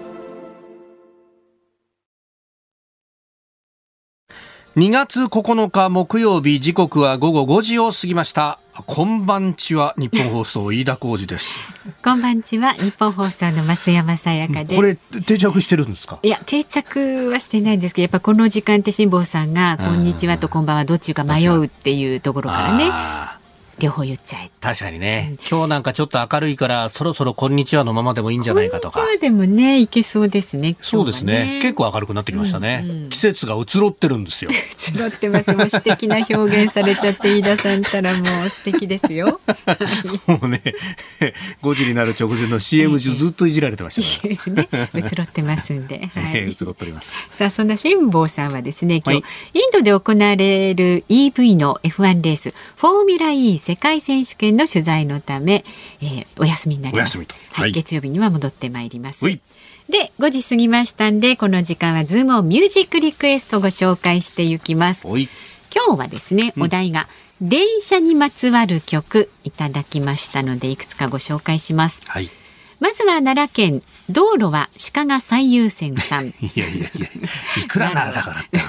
[4.77, 8.57] 2月9日木曜日時刻は午後5時を過ぎました。
[8.85, 11.59] こんばんちは日本放送飯田浩二です。
[12.01, 14.75] こんばんちは日本放送の増山さやかです。
[14.75, 16.19] これ定着してるんですか？
[16.23, 22.89] いや定着はしてないんですけどやっぱこの時間って辛坊さんが「こんにちは」と「こんばんは」どっちか迷うっていうところからね
[23.79, 24.51] 両方言っちゃえ。
[24.59, 30.75] 確かにね、今日なんかちょっと明るいからそろそろこんにちはのままでもいいんじゃないかとかこんにちはでもねいけそうですね。
[30.81, 34.51] そうですね結構明るくなってきましたね、季節が移ろってるんですよ
[34.97, 35.53] 構ってます。
[35.53, 39.39] もう詩的な表現されちゃって飯田さんたらもう素敵ですよ。
[40.27, 40.61] もうね
[41.63, 46.11] 5時になる直前の CM 中ずっといじられてました ね移ろってますんで。
[46.13, 46.51] はえい。
[46.51, 55.63] ー移ろっておりますさあそんな辛坊さんはですね今日、はいインドで行われる EV の F1 レースフォーミュラ E 世界選手権の取材のため、
[56.01, 57.17] えーお休みになります。
[57.17, 57.71] はいはい。
[57.71, 59.25] 月曜日には戻ってまいります。
[59.25, 65.07] で5時過ぎましたんでこの時間はズームオンミュージックリクエストご紹介していきます。
[65.07, 67.07] 今日はですねお題が、
[67.41, 72.01] 電車にまつわる曲いただきましたのでいくつかご紹介します。
[72.07, 72.29] はい。
[72.79, 76.27] まずは奈良県道路は鹿が最優先さん。
[76.41, 77.07] いやいやいや
[77.63, 78.59] いくらならだからって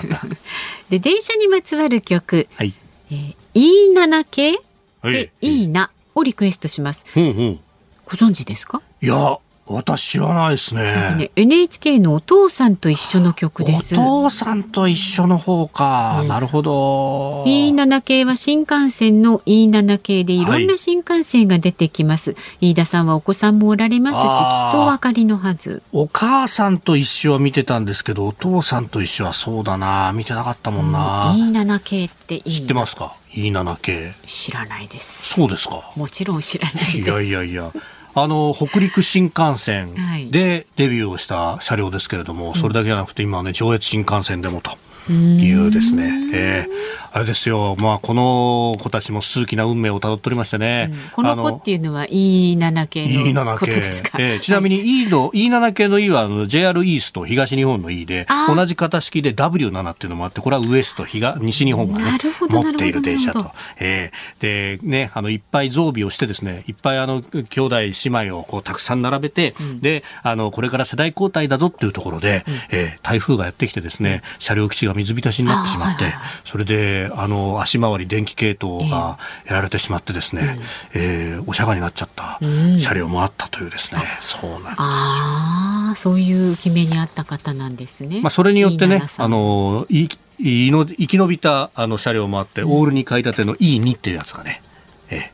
[0.90, 2.48] で電車にまつわる曲。
[2.56, 2.74] はい。
[3.10, 4.60] えー、E7 系はい
[5.02, 5.64] でい。
[5.64, 7.06] いなをリクエストします。
[7.16, 7.60] うんうん。
[8.04, 8.82] ご存知ですか？
[9.00, 11.14] いや私知らないですね。
[11.16, 13.94] ね NHK のお父さんと一緒の曲です。
[13.94, 17.44] お父さんと一緒の方か、なるほど。
[17.44, 22.34] E7 系は新幹線の E7 系でいろんはない新幹線が出てきます。
[22.60, 24.68] 飯田さんはお子さんもおられますし、きあー。
[24.70, 25.82] っとお分かりのはず。
[25.92, 30.12] お母さんと一緒は見てたんですけどお父さんと一緒はそうだな。
[30.12, 33.14] 見てなかったもんな、E7 系っていいの知ってますか？
[33.34, 34.14] E7 系。
[34.26, 35.34] 知らないです。
[35.34, 35.92] そうですか。
[35.96, 36.98] もちろん知らないです。
[36.98, 37.72] いやいやいや。
[38.14, 40.30] あの北陸新幹線はい。
[40.30, 44.76] でデビューをした車両ですけれども、それだけじゃなくて今はね上越新幹線でもと
[45.10, 47.76] いうですね、えーあれですよ。
[47.78, 53.10] まあこの子たちも数奇な運命をたどっておりましてね、この子っていうのは E7 系の
[53.44, 54.18] E7 こと系ですか？
[54.18, 63.50] えーちなみに E の、E7 系の E はあの JR イースト東日本の E で同じ型式で W7 っていうのもあってこれはウエスト東西日本がね持っている電車と。
[63.78, 80.58] えーでねあのいっぱい増備をしてですねいっぱいあの兄弟姉妹をこうたくさん並べて、であのこれから世代交代だぞっていうところで、えー台風がやってきてですね車両基地が水浸しになってしまって、それであの足回り電気系統がやられてしまってですね、
[80.94, 82.38] えーお釈迦になっちゃった
[82.78, 84.74] 車両もあったというですね、そうなんです。
[84.78, 88.20] ああ、そういう決めにあった方なんですね。
[88.20, 89.26] まあ、それによってね E7、さん。
[89.26, 94.62] あの、いいの生き延びたあの車両もあって、オール2階建ての E2 っていうやつがね、
[95.10, 95.30] え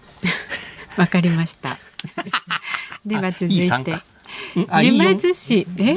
[0.97, 1.79] わかりました。
[3.05, 3.93] では続い E3 て。
[3.93, 3.97] か。
[3.99, 4.03] ん
[4.69, 5.67] あ沼 E4 津市。
[5.79, 5.97] え？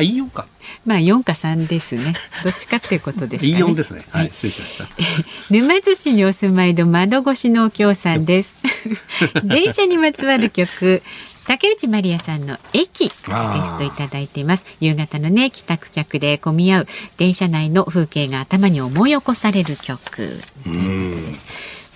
[0.00, 0.46] あ E4 か。
[0.86, 2.14] まあ4か3ですね。
[2.42, 3.64] どっちかっていうことですかね。
[3.64, 4.02] E4 ですね。
[4.10, 4.88] ははいい、失礼しました。
[5.50, 8.54] 沼津市にお住まいの窓越しのお京さんです。
[9.44, 11.02] 電車にまつわる曲。
[11.46, 14.64] 竹内まりやさんの駅リストいただいています。
[14.78, 21.44] 夕方のね帰宅客で混み合う電車内の風景が頭に思い起こされる曲ということです。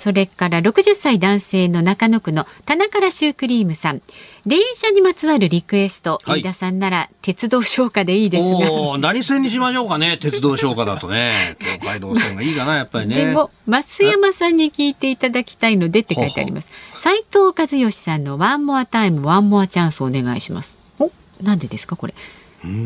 [0.04, 4.02] それから60歳男性の中野区の棚からシュークリームさん。
[4.44, 8.98] 電車にまつわるリクエスト、はい、飯田さんなら鉄道消化でいいですが。
[8.98, 11.56] 何線にしましょうかね、鉄道唱歌だとね。
[11.80, 13.14] 東海道線がいいかな、やっぱりね。
[13.14, 16.68] でも、増山さんに聞いていただきたいのでって書いてあります。
[16.98, 20.76] 斉藤和義さんの One more time, One more chance お願いします。
[20.98, 21.10] お、
[21.42, 22.14] なんでですか、これ。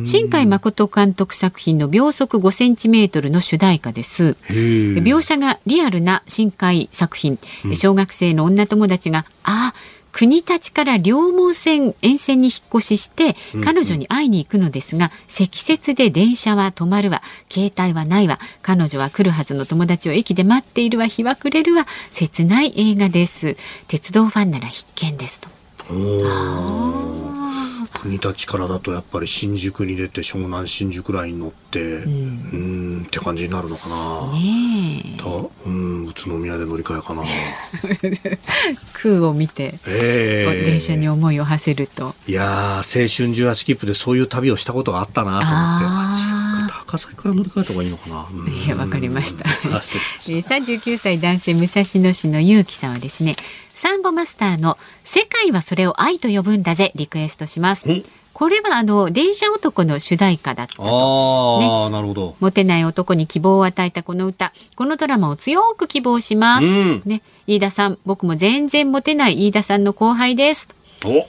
[0.04, 4.36] 新海誠監督作品の秒速5センチメートルの主題歌です。
[4.48, 7.38] 描写がリアルな新海作品、
[7.74, 9.74] 小学生の女友達が、ああ、
[10.10, 17.22] 国立から両毛線沿線に引っ越しして彼女に会いに行くのですが、積雪で電車は止まるわ。
[17.48, 18.40] 携帯はないわ。
[18.62, 21.06] 彼女は来るはずの友達を駅で待っているわ。
[21.06, 21.86] 日は暮れるわ。
[22.10, 23.56] 切ない映画です。
[23.86, 25.48] 鉄道ファンなら必見ですと。
[28.00, 33.04] 国立からだとやっぱり新宿に出て湘南新宿ライン乗ってうん。
[33.06, 34.32] って感じになるのかな。
[34.32, 35.18] ねえ。
[35.66, 37.22] うん宇都宮で乗り換えかな。
[38.94, 42.14] 空を見て、えー、電車に思いを馳せると。
[42.26, 48.26] いや青春18切符でそういう旅をしたことがあったなと思って高崎から乗り換えた方がいいのかな？
[48.50, 49.44] いや、わかりました。
[50.42, 53.36] 三十九歳男性武蔵野市の結城さんはですね。
[53.74, 57.86] サンボマスターの世界はそれを愛と呼ぶんだぜリクエストします。
[58.32, 61.86] これはあの電車男の主題歌だったと。
[61.86, 62.36] あ、ね、なるほど。
[62.38, 66.66] モテない男に希望を与えたこの歌、このドラマを強く希望します。
[66.66, 70.68] うん、ね、飯田さん、僕も全然モテない飯田さんの後輩です。
[71.04, 71.26] お、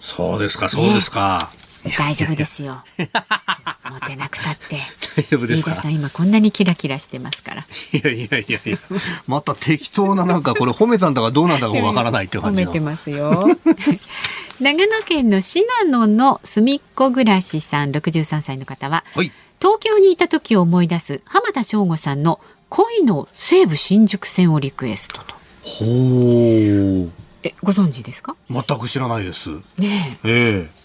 [0.00, 1.50] そうですか、そうですか。
[1.52, 1.57] ね
[1.96, 2.82] 大丈夫ですよ。
[2.98, 4.78] モテなくたって。
[5.16, 5.74] 大丈夫ですか？
[5.74, 7.66] さん今こんなにキラキラしてますから。
[7.92, 8.78] いやいやいやいや、
[9.26, 13.44] また適当ななんかこれ褒めたんだかどうなんだかわからないって感じ褒めてますよ。
[14.60, 25.36] 長野県の信濃のすみっこ暮らしさん63歳の方は、はい、東京にいた時を思い出す浜田省吾さんの恋の西武新宿線をリクエストと。
[25.62, 27.10] ほう。
[27.44, 28.34] えご存知ですか？
[28.50, 29.50] 全く知らないです。
[29.78, 30.28] ねえ。
[30.28, 30.77] ええ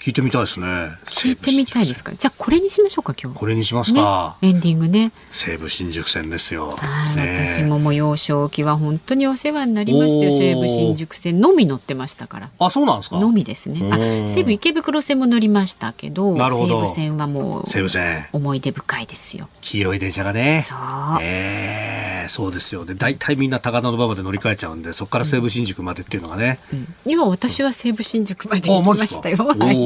[0.00, 0.66] 聞いてみたいですね。
[1.06, 2.12] 聞いてみたいですか？
[2.12, 3.38] じゃあこれにしましょうか今日。
[3.38, 4.36] これにしますか。
[4.40, 5.10] ね、エンディングね。
[5.32, 6.76] 西武新宿線ですよ。
[6.76, 12.50] はい、ね、私ももう幼少期は本当にお世話になりまして西武新宿線のみ乗ってましたから。
[12.60, 13.18] あ、そうなんですか。
[13.18, 13.90] のみですね。
[13.92, 19.48] あ、西武池袋線も乗りましたけど、ど西武線はもう西武線思い出深いですよ。
[19.62, 20.62] 黄色い電車がね。
[20.64, 20.78] そう。
[21.20, 22.84] ええー、そうですよ。
[22.84, 26.60] で大体みんな高田馬場で乗り換えちゃうんで、そこから西武新宿までっていうのがね。
[26.72, 29.38] うん、いや私は西武新宿まで行きましたよ。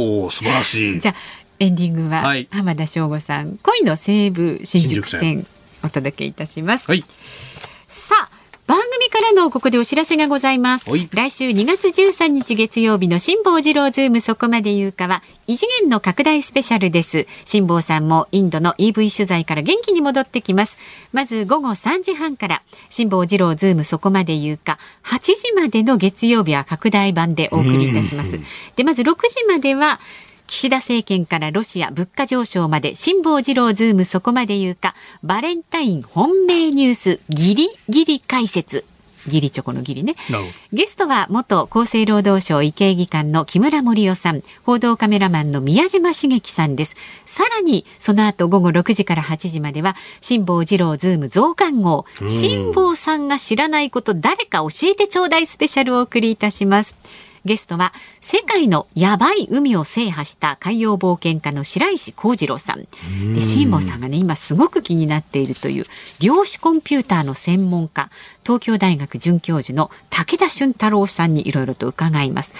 [0.03, 0.98] おお、素晴らしい。
[0.98, 1.14] じゃあ
[1.59, 5.46] エンディングは、はい、浜田省吾さん恋の西武新宿線
[5.84, 6.90] お届けいたします。
[6.90, 7.05] はい、
[7.86, 10.88] さあ番組からのここでお知らせがございます。
[11.12, 17.26] 来週2月13日月曜日の辛坊治郎ズームそこまで言うかは異次元の拡大スペシャルです。
[17.44, 20.78] 辛坊さんもインドの EV 取材から元気に戻ってきます。
[21.12, 28.38] まず午後3時半から辛坊治郎ズームそこまで言うか8時までの月曜日は拡大版でお送りいたします。
[28.76, 29.98] でまず6時までは
[30.53, 38.84] 岸田政権からロシア物価上昇まで辛坊治郎ズームそこまで言うかバレンタイン本命ニュースギリギリ解説
[39.26, 40.16] ギリチョコのギリね。
[40.72, 46.96] ゲストは元厚生労働省医系技官の木村盛夫さん、報道カメラマンの宮島茂樹さんです。
[47.24, 56.96] さらに、その後午後6時から8時までは、辛坊治郎ズーム増刊号、辛坊さんが知らないこと誰か教えてちょうだいスペシャルをお送りいたします。
[57.45, 62.86] ゲストは世界のやばい海を制覇した海洋冒険家の白石幸次郎さん。
[63.34, 65.84] で辛坊さんがね今すごく気になっているという
[66.20, 68.11] 量子コンピューターの専門家
[68.45, 72.55] 東京大学准教授の武田俊太郎さんにいろいろと伺います。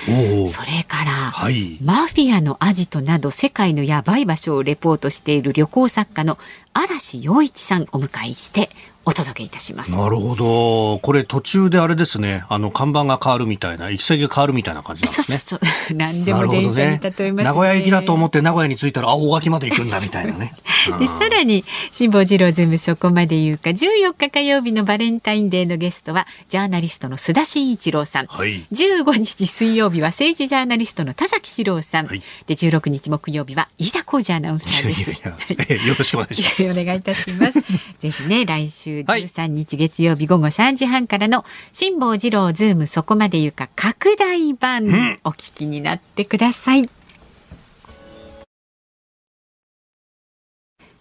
[0.47, 6.39] それから、はい、マフィアのアジトなど世界のやばい場所をレポートしている旅行作家の
[6.75, 8.71] 嵐洋一さんお迎えして
[9.05, 9.97] お届けいたします。
[9.97, 10.99] なるほど。
[11.01, 12.45] これ途中であれですね。
[12.49, 15.39] あの看板が変わるみたいな、行き先が変わるみたいな感じなんですね。
[15.39, 15.97] そうそうそう。
[15.99, 20.55] 何でも電車に例えます、ね、名古屋行きだと思って名古屋に着いたら、あ、大垣まで行くんだみたいなね。
[20.99, 28.27] で、さらに辛坊治郎ズームそこまで言うか、14日火曜日のバレンタインデーのゲストはジャーナリストの須田慎一郎さん。
[28.27, 32.07] はい、15日水曜日は政治ジャーナリストの田崎史郎さん。
[32.07, 35.11] はい、で、16日木曜日は飯田浩司アナウンサーです。
[35.11, 36.63] いやいやいやよろしくお願いします。
[36.71, 37.61] お願いいたします。
[37.99, 46.89] ぜひね、来週13日、日月曜日午後3時半からの辛坊治郎ズームそこまで言うか拡大版、お聞きになってください。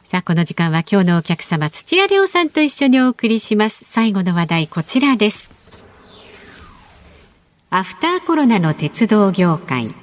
[0.04, 3.86] さあ、この時間は今日のお客様、土屋亮さんと一緒にお送りします。
[3.86, 5.52] 最後の話題、こちらです。
[7.70, 9.96] アフターコロナの鉄道業界。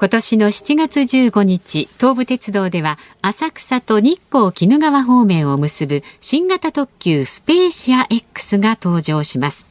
[0.00, 9.69] 今年の7月15日東武鉄道では浅草と日光鬼怒川方面を結ぶ新型特急スペーシア X が登場します。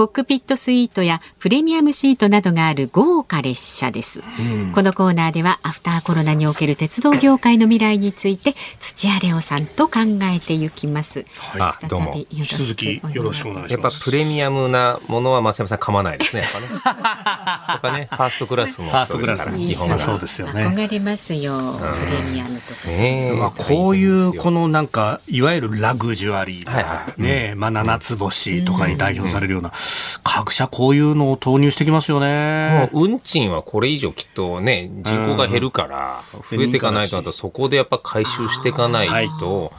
[0.00, 9.98] コックピットスイートやプレミアムシートなどがある豪華列車です、うん、このコーナーではアフターコロナにおける鉄道業界の未来について土屋レオさんと考
[10.34, 12.14] えていきます、はい、どうも。
[12.30, 13.82] 引き続きよろしくお願いします。
[13.82, 16.68] やっぱプレミアムなものは松山さん噛まないですねやっぱね。
[17.68, 20.64] やっぱねファーストクラスの人ですから基本そうですよね。
[20.64, 29.74] 憧れますよ、うん、プレミアムとか、ね、まあこういうこのなんかいわゆるラグジュアリーとか、はいはい、ね、まあ七つ星とかに代表されるような、
[30.22, 32.88] 各社こういうのを投入してきますよね。
[32.92, 39.72] もう運賃はこれ以上きっとね、人口が減るから、増えていかないとなと、そこでやっぱ回収していかないと、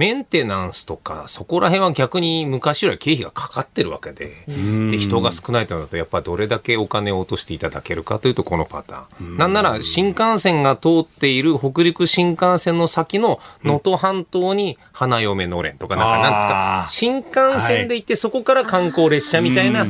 [0.00, 9.36] メンテナンスとか、そこら辺は逆に昔より経費がかかってるわけで、で人が少ないとなると、やっぱどれだけお金を落としていただけるかというと、このパターン。
[9.36, 19.86] なんなら、新幹線が通っている北陸新幹線の先の能登半島に花嫁のれんとか、なんかなんですか、新幹線で行って、そこから観光列車みたいな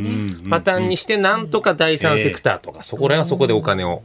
[0.50, 4.02] パターンにして、なんとか第三セクターとか、そこら辺はそこでお金を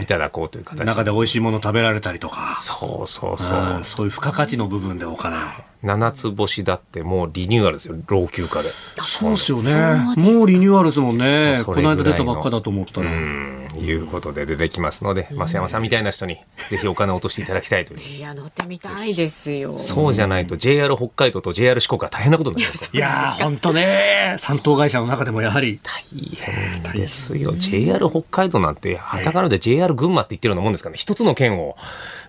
[0.00, 2.54] いただこうという形、中で美味しいもの食べられたりとか。
[2.56, 3.80] そうそうそう。
[3.82, 5.41] そういう付加価値の部分でお金
[5.82, 8.70] 七つ星だってもうリニューアルですよ老朽化で。
[9.02, 10.14] そうですよね。
[10.16, 11.60] もうリニューアルですもんね。
[11.66, 13.10] この間出たばっかだと思ったら。
[13.10, 16.38] うんいうことで出てきますので増山さんみたいな人に
[16.70, 18.00] ぜひお金を落としていただきたいという。
[18.00, 19.78] いや乗ってみたいですよ。
[19.78, 23.08] そうじゃないと JR 北海道と JR 四国は大変なことになりますいや
[23.40, 24.36] 本当ね。
[24.38, 25.80] 三等会社の中でもやはり。
[25.82, 27.54] 大変ですよ。
[27.56, 30.98] JR 北海道なんてはたからで JR 群馬って言ってるようなもんですからね。
[30.98, 31.76] 一つの県を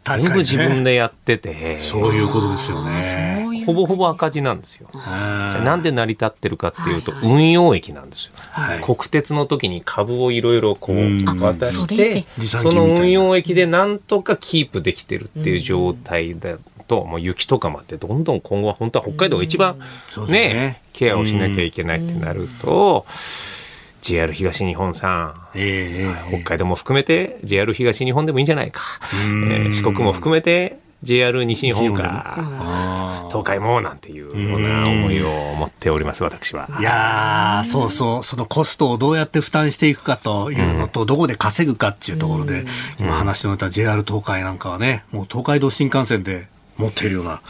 [0.05, 3.63] 全部自分でやってて、そういうことですよね。
[3.65, 4.89] ほぼほぼ赤字なんですよ。
[4.93, 8.33] じゃなんで成り立ってるかっていうと、運用益なんですよ。
[8.81, 19.79] 国鉄の時に株をいろいろこう渡して、その運用益でなんとかキープできてるっていう状態だと、もう雪とかもあって、どんどん今後は本当は北海道が一番
[20.27, 23.05] ね、ケアをしなきゃいけないってなると、
[24.03, 28.81] JR 東日本さん、えー、北海道も含めて JR 東日本でもいいんじゃないか、
[29.13, 36.69] えー、四国も含めて JR 西日本か、東海もなんていうような思いを持っております、私は。
[36.79, 42.63] いやそうそう、そのコストをどうやって負担していくかというのと、どこで稼ぐかっていうところで、
[42.99, 46.47] 今話のった JR 東海なんかはね、もう東海道新幹線で
[46.77, 47.41] 持っているような。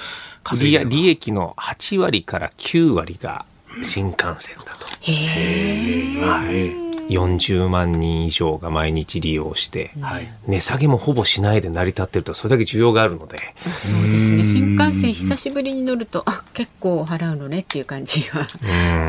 [0.86, 3.46] 利益の8割から9割が
[3.84, 4.83] 新幹線だと。
[5.04, 6.84] へえ。
[7.10, 13.38] 40万人以上が毎日利用して、はい、値下げもほぼしないで成り立ってるとそれだけ需要があるので。
[13.78, 14.44] そうですね。
[14.46, 18.48] 新幹線久しぶりに乗るとあ結構払うのねっていう感じは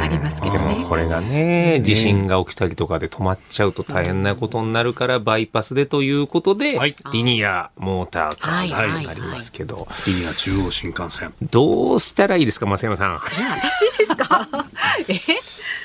[0.02, 0.84] ありますけどね。
[0.88, 11.32] これがね地震が起きたりとかで止まっちゃうと大変なことになるからバイパスでということで、はい、リニアモーターカーがありますけど、リニア中央新幹線。
[11.50, 13.14] どうしたらいいですか増山さん。
[13.20, 14.48] 私ですか？
[15.08, 15.14] え？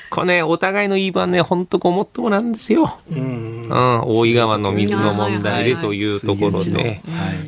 [0.10, 2.98] これね、お互いの言い分ね、本当ごもっともなんですよ。
[3.12, 7.02] うん、大井川の水の問題でというところで、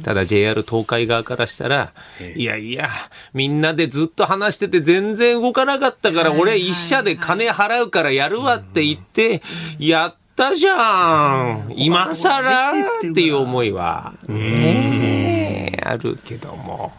[0.03, 1.93] ただ JR 東海側からしたら、
[2.35, 2.89] いやいや、
[3.33, 9.41] みんなでずっと話してて全然動かなかったから、俺一社で金払うからやるわって言って、
[9.79, 11.73] やったじゃん。
[11.75, 16.91] 今更っていう思いは、ねあるけども。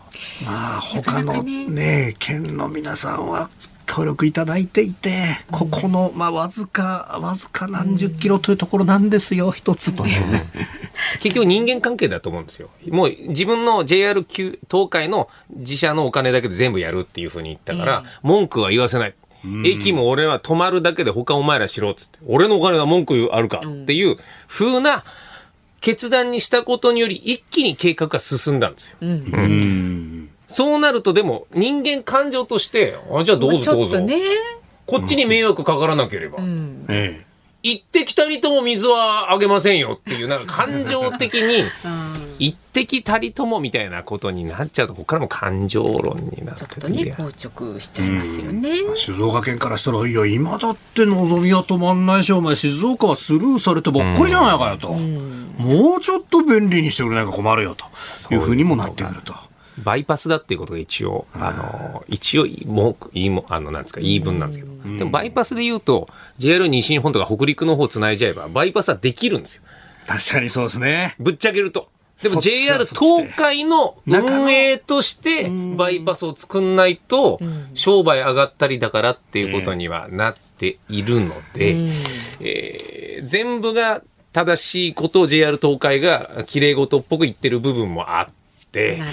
[0.44, 3.48] まあ他のね県の皆さんは
[3.94, 10.46] 協力いただいていて、ここの、まあ、わずか、わずか何十キロというところなんですよ、一つとね。
[11.20, 12.70] 結局人間関係だと思うんですよ。
[12.88, 19.14] もう自分の JR 級東海の自社のお金だけで全部やるっていうふうに言ったから、文句は言わせない。
[19.64, 24.16] 駅も俺は止まるだけで他お前らしろっつって、俺のお金は文句あるかっていう
[24.48, 25.04] 風な
[25.82, 28.96] 決断にしたことにより一気に計画が進んだんですよ。
[29.02, 30.21] うん、うん
[30.52, 34.00] そうなるとでも人間感情として、あ、じゃあどうぞどうぞ。
[34.00, 34.20] ね、
[34.86, 36.38] こっちに迷惑かからなければ。
[36.38, 37.32] うん、ええ
[37.64, 41.64] 行ってきたりとも水はあげませんよっていう、なんか感情的に、
[42.40, 48.70] 一滴たりともみたいなことになっちゃうと、ここからも感情論になってちょっとね、硬直しちゃいますよね。
[48.80, 54.88] うん、静岡県からしたら、いや、今だって望みは止まんないし、お前、静岡はスルーされてばっかりじゃないかよと。
[54.88, 59.34] うん、もうちょっと便利にしてくれないか困るよというふうにもなってくると。
[59.78, 66.08] バイパスだっていうことが一応、あの、一応、文句、言いも、あの、なんですか、言い分なんですけど、でもバイパスで言うと、
[66.38, 69.62] JR 西日本とか北陸の方つないじゃえば、バイパスはできるんですよ。
[70.06, 71.14] 確かにそうですね。
[71.18, 71.88] ぶっちゃけると。
[72.22, 77.40] でも JR 東海の運営としてバイパスを作んないと
[77.74, 81.76] 商売上がったりだからっていうことにはなっているので、
[82.38, 84.02] えー、全部が
[84.32, 88.41] 正しいことを JR 東海が綺麗事っぽく言ってる部分もあって、
[88.72, 89.06] な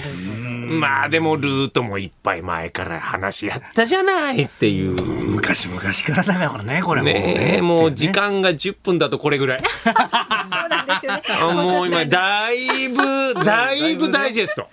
[0.70, 5.02] まあでもルートもいっぱい前から話やったじゃないっていう。
[5.02, 9.58] 昔々からだからね、これもうねえ、もう時間が10分だとこれぐらい。
[9.60, 11.22] そうなんですよね。
[11.40, 14.68] あもう今、だいぶ、だいぶダイジェスト。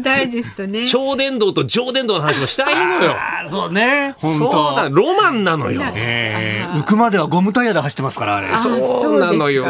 [0.00, 0.86] ダイジェストね。
[0.88, 3.16] 超電導と上電導の話もしたいのよ。
[3.48, 4.14] そうね。
[4.18, 5.82] 本そう当だ、ロマンなのよ。
[5.94, 8.48] えー浮くまではゴムタイヤで走ってますから、あれ。
[8.48, 9.64] あそうなのよ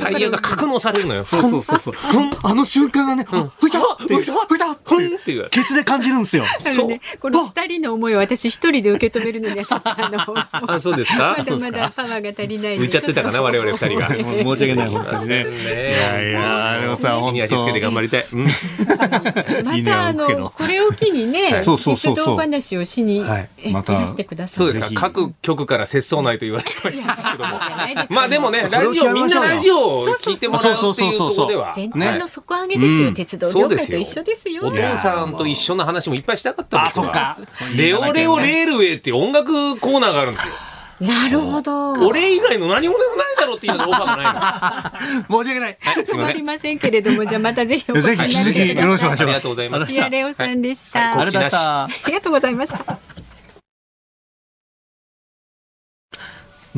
[0.00, 1.24] タイヤが格納されるのよ。
[1.24, 1.94] そうそうそうそう。
[2.42, 5.48] あの瞬間がね、あ吹いたっていう吹いたふんっていう。
[5.50, 6.44] ケツで感じるんですよ。
[6.44, 10.34] あのね、この二人の思いを私一人で受け止めるのにはちょっとあの、
[10.74, 11.36] あ、そうですか？
[11.38, 14.08] まだまだパワーが足りない浮いちゃってたかな、我々二人が。
[14.08, 15.46] 申し訳ない、本当にね。
[15.46, 17.42] いやいや、でもさ、地本当に。
[17.42, 18.26] 足つけて頑張りたい。
[18.32, 18.44] うん。
[19.64, 23.48] またあのこれを機にね、そうそうそうそう鉄道話をしに、はい。
[23.58, 24.56] えまたいらしてください。
[24.56, 24.88] そうですか？
[24.94, 27.44] 各局から節操ないと言われてはいるんですけど。
[27.46, 27.60] も。
[28.10, 31.72] まあでもね、ラジオ、みんなラジオをそうそうそう聞いてもらうっていうところでは。
[31.74, 34.62] 全体の底上げですよ、うん鉄道業界と一緒ですよ。
[34.64, 37.04] お父さんと一緒の話もいっぱいしたかったんですよ。
[37.04, 37.38] あそうか
[37.76, 40.54] レオレオレールウェイっていう音楽コーナーがあるんですよ。
[41.00, 41.92] なるほど。
[42.06, 45.44] 俺以外の何もでもないだろうっていうのがオファーがないの。
[45.44, 45.78] 申し訳ない。
[45.80, 46.36] はい、すみません。
[46.36, 49.92] りませんけれども、じゃあまたぜひお越しになってぜひ引き続きよろしくお願いしますありがとうございます。
[49.92, 50.98] 土屋レオさんでした。
[50.98, 53.17] はいありがとうございました。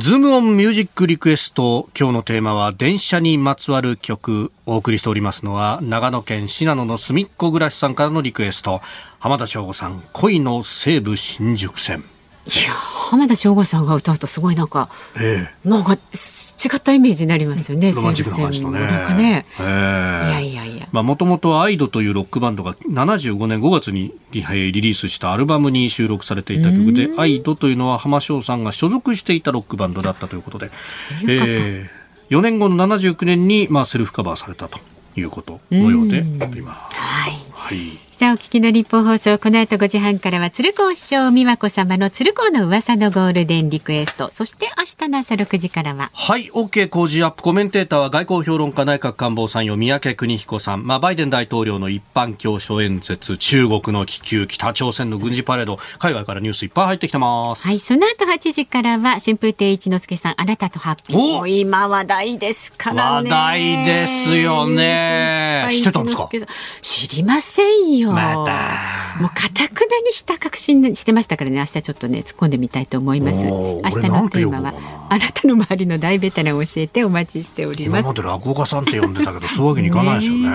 [0.01, 8.81] ズームオンミュージックリクエスト今日のテーマは電車にまつわる曲お送りしておりますのは長野県信濃のすみっこ暮らしさんからのリクエスト。
[9.19, 12.03] 浜田省吾さん恋の西武新宿線。
[12.47, 14.89] いや浜田省吾さんが歌うとすごいなんか
[15.19, 17.89] えなんかす違ったイメージになりますよね。
[17.89, 19.47] えロマンチックな感じのねなんかね。
[19.59, 20.89] えいやえいやいや。
[20.93, 30.71] まあもともとアイドというロックバンドが75年5月にリリリースしたアルバムに収録されていた曲でアイドというのは浜翔さんが所属していたロックバンドだったということで、
[31.25, 34.79] ういうええ4年後の79年にまあセルフカバーされたと
[35.17, 36.97] いうことのようであります。
[36.97, 37.37] はい。
[37.53, 38.10] はい。
[38.21, 44.29] さあお聞きの日本放送この後5時半からは鶴光師匠美和子様の鶴光の噂のゴールデンリクエスト。
[44.31, 46.11] そして明日の朝6時からは。
[46.13, 47.43] はい、OK 工事アップ。
[47.43, 50.87] コメンテーターは外交評論家内閣官房参与三宅邦彦さん。
[50.87, 57.67] まあ、バイデン大統領の一般教書演説、中国の気球、北朝鮮の軍事パレード、海外からニュースいっぱい入ってきてます。
[57.67, 63.31] はいその後8時からは春風亭一之輔さんあなたとハッピー今話題ですからね。
[63.31, 65.69] 話題ですよね。
[65.73, 66.29] 知ってたんですか？
[66.83, 68.35] 知りませんよま
[69.21, 71.59] もう固くなにした確信してましたからね。
[71.59, 73.45] 明日ちょっとね突っ込んでみたいと思います。
[73.45, 78.01] 明日のテーマはあなたの周りの大ベテランを教えてお待ちしております。
[78.01, 80.51] 今まで落語家さんって呼んでたけど、そういうわけにいかないですよね。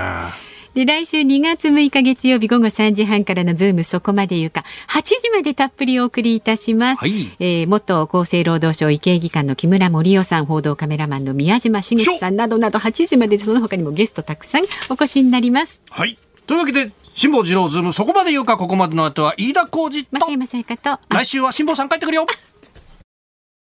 [0.76, 4.64] で来週2月6日月曜日午後3時半からのズームそこまで言うか。
[4.90, 7.34] 8時までたっぷりお送りいたします、はい。
[7.40, 15.80] えー元厚生労働省医系技官の木村盛夫さん報道カメラマンの宮島茂樹さんなどなど8時までその他にもゲストたくさんお越しになります。
[15.92, 16.18] はい。
[16.46, 20.20] というわけで、辛坊治郎ズーム、そこまで言うか、ここまでの後は飯田浩二と
[21.08, 22.26] 来週は辛坊さん帰ってくるよ。